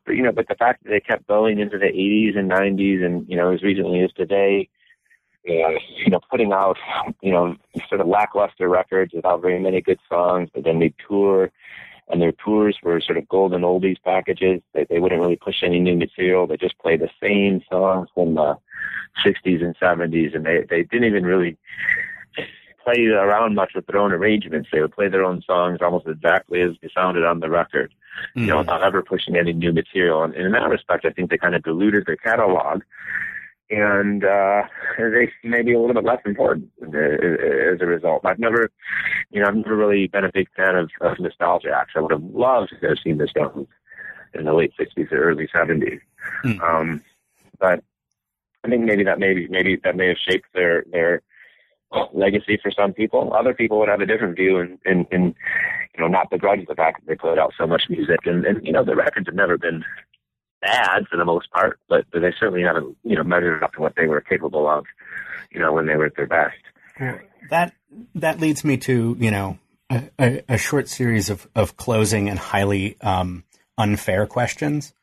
[0.05, 3.05] But, you know, but the fact that they kept going into the 80s and 90s
[3.05, 4.69] and, you know, as recently as today,
[5.47, 6.79] and you know putting out
[7.21, 7.55] you know
[7.89, 11.51] sort of lackluster records without very many good songs but then they tour
[12.09, 15.81] and their tours were sort of golden oldies packages they, they wouldn't really push any
[15.81, 18.57] new material they just played the same songs from the
[19.25, 21.57] 60s and 70s and they they didn't even really
[22.83, 26.61] play around much with their own arrangements they would play their own songs almost exactly
[26.61, 27.93] as they sounded on the record
[28.31, 28.41] mm-hmm.
[28.41, 28.61] you know mm-hmm.
[28.61, 31.55] without ever pushing any new material and, and in that respect i think they kind
[31.55, 32.83] of diluted their catalog
[33.75, 34.63] and uh,
[34.99, 38.25] they may be a little bit less important as a result.
[38.25, 38.71] I've never,
[39.31, 41.95] you know, I've never really been a big fan of, of nostalgia acts.
[41.97, 43.69] I would have loved to have seen the Stones
[44.35, 46.01] in the late '60s or early '70s,
[46.45, 46.61] mm.
[46.61, 47.03] um,
[47.59, 47.83] but
[48.65, 51.23] I think maybe that maybe maybe that may have shaped their their
[52.13, 53.33] legacy for some people.
[53.35, 55.35] Other people would have a different view and, and, and
[55.95, 58.21] you know, not begrudge the fact that they put out so much music.
[58.25, 59.85] And, and, you know, the records have never been
[60.65, 63.81] bad for the most part, but, but they certainly haven't, you know, measured up to
[63.81, 64.85] what they were capable of,
[65.51, 66.57] you know, when they were at their best.
[67.51, 67.75] That
[68.15, 69.59] that leads me to you know
[69.91, 73.45] a, a, a short series of, of closing and highly um,
[73.79, 74.93] unfair questions.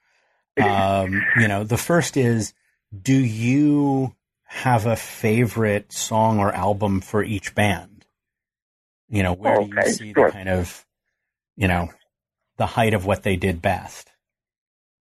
[0.62, 2.54] Um, you know, the first is,
[3.02, 8.06] do you have a favorite song or album for each band?
[9.10, 10.28] You know, where okay, do you see sure.
[10.28, 10.86] the kind of,
[11.56, 11.90] you know,
[12.58, 14.11] the height of what they did best?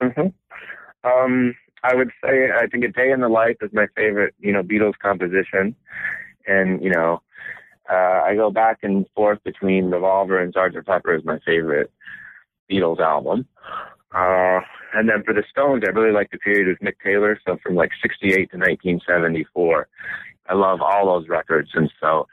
[0.02, 1.08] Mm-hmm.
[1.08, 4.52] Um, I would say I think a day in the life is my favorite, you
[4.52, 5.76] know, Beatles composition,
[6.47, 7.22] and you know,
[7.91, 10.86] uh, I go back and forth between Revolver and Sgt.
[10.86, 11.91] Pepper is my favorite
[12.72, 13.47] Beatles album.
[14.14, 14.60] Uh,
[14.93, 17.76] and then for the Stones, I really like the period with Mick Taylor, so from
[17.76, 19.88] like 68 to 1974.
[20.49, 22.28] I love all those records, and so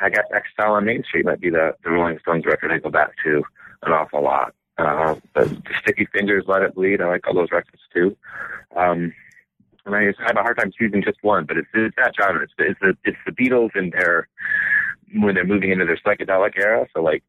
[0.00, 2.90] I guess Exile on Main Street might be the, the Rolling Stones record I go
[2.90, 3.42] back to
[3.82, 4.54] an awful lot.
[4.78, 8.16] Uh, the, Sticky Fingers, Let It Bleed, I like all those records too.
[8.74, 9.12] Um,
[9.84, 12.42] and I have a hard time choosing just one, but it's, it's that genre.
[12.42, 14.28] It's, it's the it's the Beatles in their
[15.14, 16.86] when they're moving into their psychedelic era.
[16.94, 17.22] So like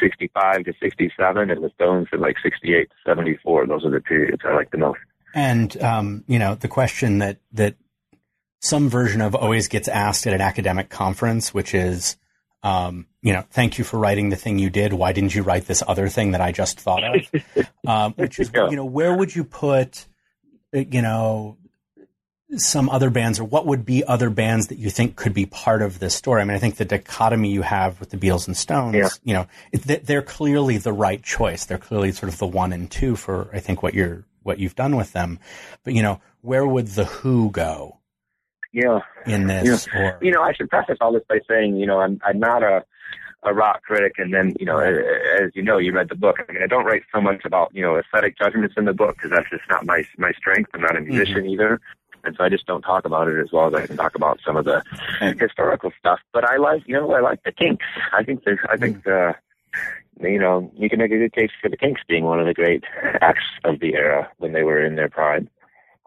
[0.00, 3.66] 65 to 67, and the Stones in like 68 to 74.
[3.66, 5.00] Those are the periods I like the most.
[5.34, 7.76] And um, you know, the question that that
[8.60, 12.16] some version of always gets asked at an academic conference, which is,
[12.62, 14.92] um, you know, thank you for writing the thing you did.
[14.92, 17.66] Why didn't you write this other thing that I just thought of?
[17.86, 20.06] um, which is, you know, where would you put,
[20.72, 21.56] you know,
[22.56, 25.82] some other bands or what would be other bands that you think could be part
[25.82, 26.40] of this story?
[26.40, 29.08] I mean, I think the dichotomy you have with the Beatles and Stones, yeah.
[29.22, 29.46] you know,
[30.02, 31.66] they're clearly the right choice.
[31.66, 34.76] They're clearly sort of the one and two for, I think, what you're, what you've
[34.76, 35.38] done with them.
[35.84, 37.97] But, you know, where would the Who go?
[38.72, 39.00] Yeah.
[39.26, 40.00] In this, yeah.
[40.00, 42.62] Or, you know, I should preface all this by saying, you know, I'm, I'm not
[42.62, 42.84] a,
[43.44, 46.38] a rock critic, and then you know, as you know, you read the book.
[46.48, 49.16] I mean, I don't write so much about you know aesthetic judgments in the book
[49.16, 50.70] because that's just not my my strength.
[50.74, 51.50] I'm not a musician mm-hmm.
[51.50, 51.80] either
[52.24, 54.40] and so I just don't talk about it as well as I can talk about
[54.44, 54.82] some of the
[55.38, 56.20] historical stuff.
[56.32, 57.86] But I like, you know, I like the Kinks.
[58.12, 59.32] I think there's, I think uh,
[60.20, 62.54] you know, you can make a good case for the Kinks being one of the
[62.54, 62.84] great
[63.20, 65.48] acts of the era when they were in their prime.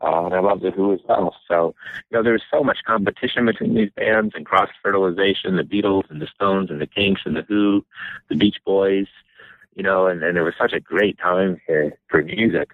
[0.04, 1.36] Uh, and I love the Who as well.
[1.48, 1.76] So,
[2.10, 6.22] you know, there's so much competition between these bands and cross fertilization, the Beatles and
[6.22, 7.86] the Stones and the Kinks and the Who,
[8.30, 9.08] the Beach Boys,
[9.76, 12.70] you know, and, and it was such a great time for, for music.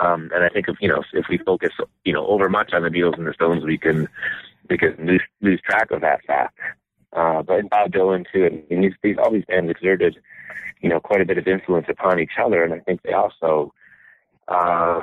[0.00, 1.70] Um, and I think if you know if we focus
[2.04, 4.08] you know over much on the Beatles and the Stones, we can
[4.68, 6.58] we can lose lose track of that fact.
[7.12, 10.16] Uh, but Bob Dylan too, and these, these all these bands exerted
[10.80, 13.72] you know quite a bit of influence upon each other, and I think they also
[14.48, 15.00] uh,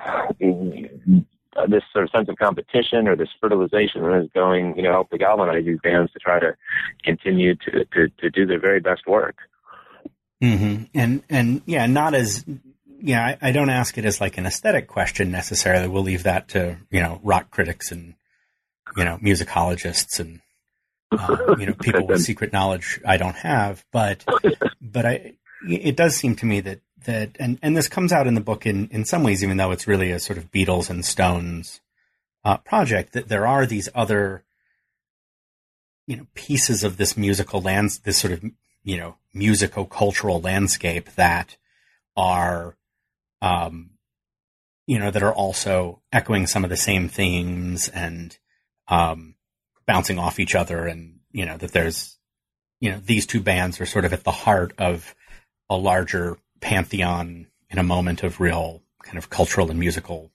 [1.70, 5.18] this sort of sense of competition or this fertilization is going you know help to
[5.18, 6.56] galvanize these bands to try to
[7.04, 9.36] continue to to, to do their very best work.
[10.41, 10.84] Mm-hmm.
[10.93, 12.45] And and yeah, not as
[12.99, 15.88] yeah, I, I, don't ask it as like an aesthetic question necessarily.
[15.88, 18.16] We'll leave that to you know rock critics and
[18.95, 20.39] you know musicologists and
[21.12, 23.86] uh, you know people with secret knowledge I don't have.
[23.91, 24.26] But
[24.82, 25.34] but I
[25.68, 28.66] it does seem to me that that and and this comes out in the book
[28.66, 31.82] in in some ways, even though it's really a sort of Beatles and Stones
[32.43, 34.43] uh, project, that there are these other
[36.07, 38.43] you know pieces of this musical lands this sort of
[38.84, 41.57] you know musico cultural landscape that
[42.18, 42.76] are
[43.41, 43.91] um,
[44.88, 48.38] you know, that are also echoing some of the same themes and
[48.88, 49.36] um,
[49.86, 52.18] bouncing off each other, and you know that there's,
[52.80, 55.16] you know, these two bands are sort of at the heart of
[55.72, 60.32] a larger pantheon in a moment of real kind of cultural and musical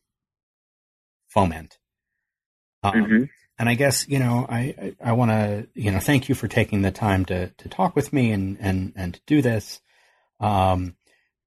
[1.28, 1.78] foment.
[2.82, 3.24] Um, mm-hmm.
[3.58, 6.48] And I guess you know I I, I want to you know thank you for
[6.48, 9.80] taking the time to to talk with me and and and to do this.
[10.40, 10.96] Um,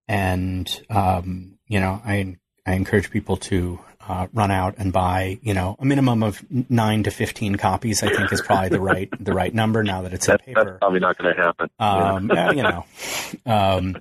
[0.07, 3.79] and um, you know, I I encourage people to
[4.09, 8.01] uh, run out and buy, you know, a minimum of nine to fifteen copies.
[8.01, 10.65] I think is probably the right the right number now that it's that, in paper.
[10.65, 11.69] That's probably not going to happen.
[11.77, 12.51] Um, yeah.
[12.51, 12.85] you know,
[13.45, 13.97] um,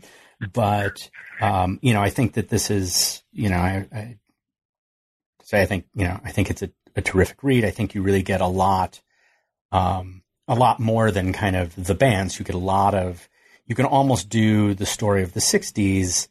[0.54, 1.10] but
[1.42, 4.18] um, you know, I think that this is, you know, I, I
[5.42, 7.66] say I think you know, I think it's a, a terrific read.
[7.66, 9.02] I think you really get a lot,
[9.72, 12.38] um, a lot more than kind of the bands.
[12.38, 13.28] You get a lot of
[13.66, 16.28] you can almost do the story of the 60s,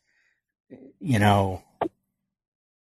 [1.00, 1.62] you know,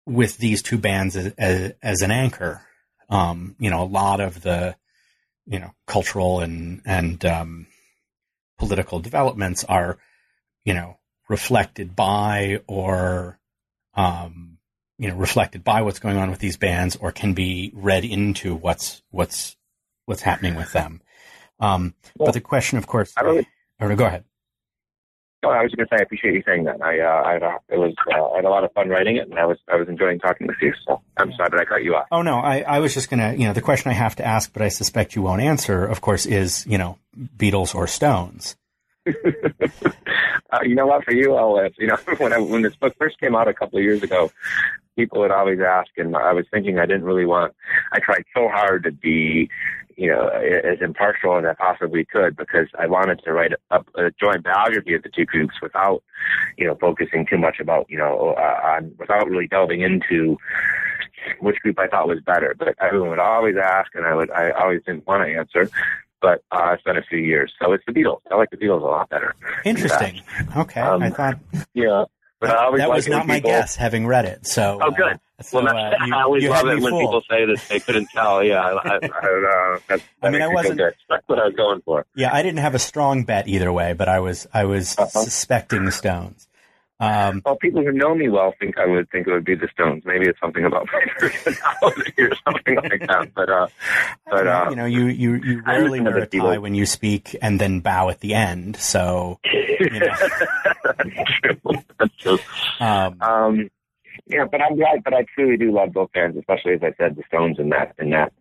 [0.06, 2.62] with these two bands as, as, as an anchor.
[3.10, 4.76] Um, you know, a lot of the,
[5.46, 7.68] you know, cultural and, and, um,
[8.58, 9.98] political developments are,
[10.64, 10.98] you know,
[11.28, 13.40] reflected by or,
[13.96, 14.58] um,
[14.98, 18.56] you know, reflected by what's going on with these bands or can be read into
[18.56, 19.58] what's, what's,
[20.06, 21.02] what's happening with them.
[21.60, 23.48] Um, well, but the question, of course, I really,
[23.80, 24.24] or go ahead.
[25.44, 26.82] Oh, I was going to say I appreciate you saying that.
[26.84, 29.28] I, uh, I, uh, it was, uh, I had a lot of fun writing it,
[29.28, 30.72] and I was, I was enjoying talking with you.
[30.86, 32.06] So I'm sorry that I cut you off.
[32.12, 34.26] Oh no, I, I was just going to, you know, the question I have to
[34.26, 35.84] ask, but I suspect you won't answer.
[35.84, 37.00] Of course, is you know,
[37.38, 38.56] Beatles or Stones.
[39.08, 41.04] uh, you know what?
[41.04, 43.54] For you, I'll, uh, you know, when I, when this book first came out a
[43.54, 44.32] couple of years ago,
[44.96, 47.56] people would always ask, and I was thinking I didn't really want.
[47.92, 49.50] I tried so hard to be
[50.02, 54.10] you know, as impartial as I possibly could because I wanted to write a, a
[54.20, 56.02] joint biography of the two groups without,
[56.58, 60.38] you know, focusing too much about, you know, uh, on without really delving into
[61.40, 62.56] which group I thought was better.
[62.58, 65.70] But everyone would always ask, and I would I always didn't want to answer.
[66.20, 68.22] But uh, it's been a few years, so it's the Beatles.
[68.32, 69.36] I like the Beatles a lot better.
[69.66, 70.20] Interesting.
[70.58, 71.38] Okay, um, I thought.
[71.76, 72.06] Yeah.
[72.42, 74.46] But I always that like was not my people, guess, having read it.
[74.48, 75.14] So, oh, good.
[75.40, 77.02] Uh, so, well, uh, you, I always love it when fooled.
[77.02, 78.44] people say that they couldn't tell.
[78.44, 79.00] Yeah, I, I, I,
[79.88, 82.06] that, I mean, I wasn't- That's what I was going for.
[82.16, 85.08] Yeah, I didn't have a strong bet either way, but I was I was Uh-huh.
[85.08, 86.48] suspecting the Stones.
[87.02, 89.68] Um, Well, people who know me well think I would think it would be the
[89.74, 90.04] Stones.
[90.06, 93.34] Maybe it's something about my personality or something like that.
[93.34, 93.68] But uh,
[94.30, 97.60] but uh, you know, you you, you rarely wear a tie when you speak and
[97.60, 98.78] then bow at the end.
[98.78, 100.00] So, know.
[100.86, 101.84] that's true.
[102.00, 102.38] That's true.
[102.80, 103.70] um, Um,
[104.28, 105.04] yeah, but I'm glad.
[105.04, 107.96] But I truly do love both bands, especially as I said, the Stones in that
[107.98, 108.32] in that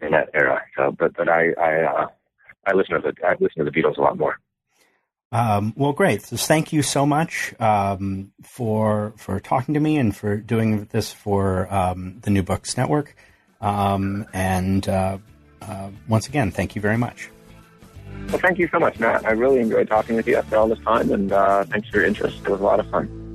[0.00, 0.62] in that era.
[0.74, 2.06] So, but but I I uh,
[2.66, 4.38] I listen to the I listen to the Beatles a lot more.
[5.36, 6.22] Um, well, great.
[6.22, 11.12] So thank you so much um, for for talking to me and for doing this
[11.12, 13.14] for um, the New Books Network.
[13.60, 15.18] Um, and uh,
[15.60, 17.28] uh, once again, thank you very much.
[18.28, 19.26] Well, thank you so much, Matt.
[19.26, 22.06] I really enjoyed talking with you after all this time, and uh, thanks for your
[22.06, 22.38] interest.
[22.38, 23.25] It was a lot of fun.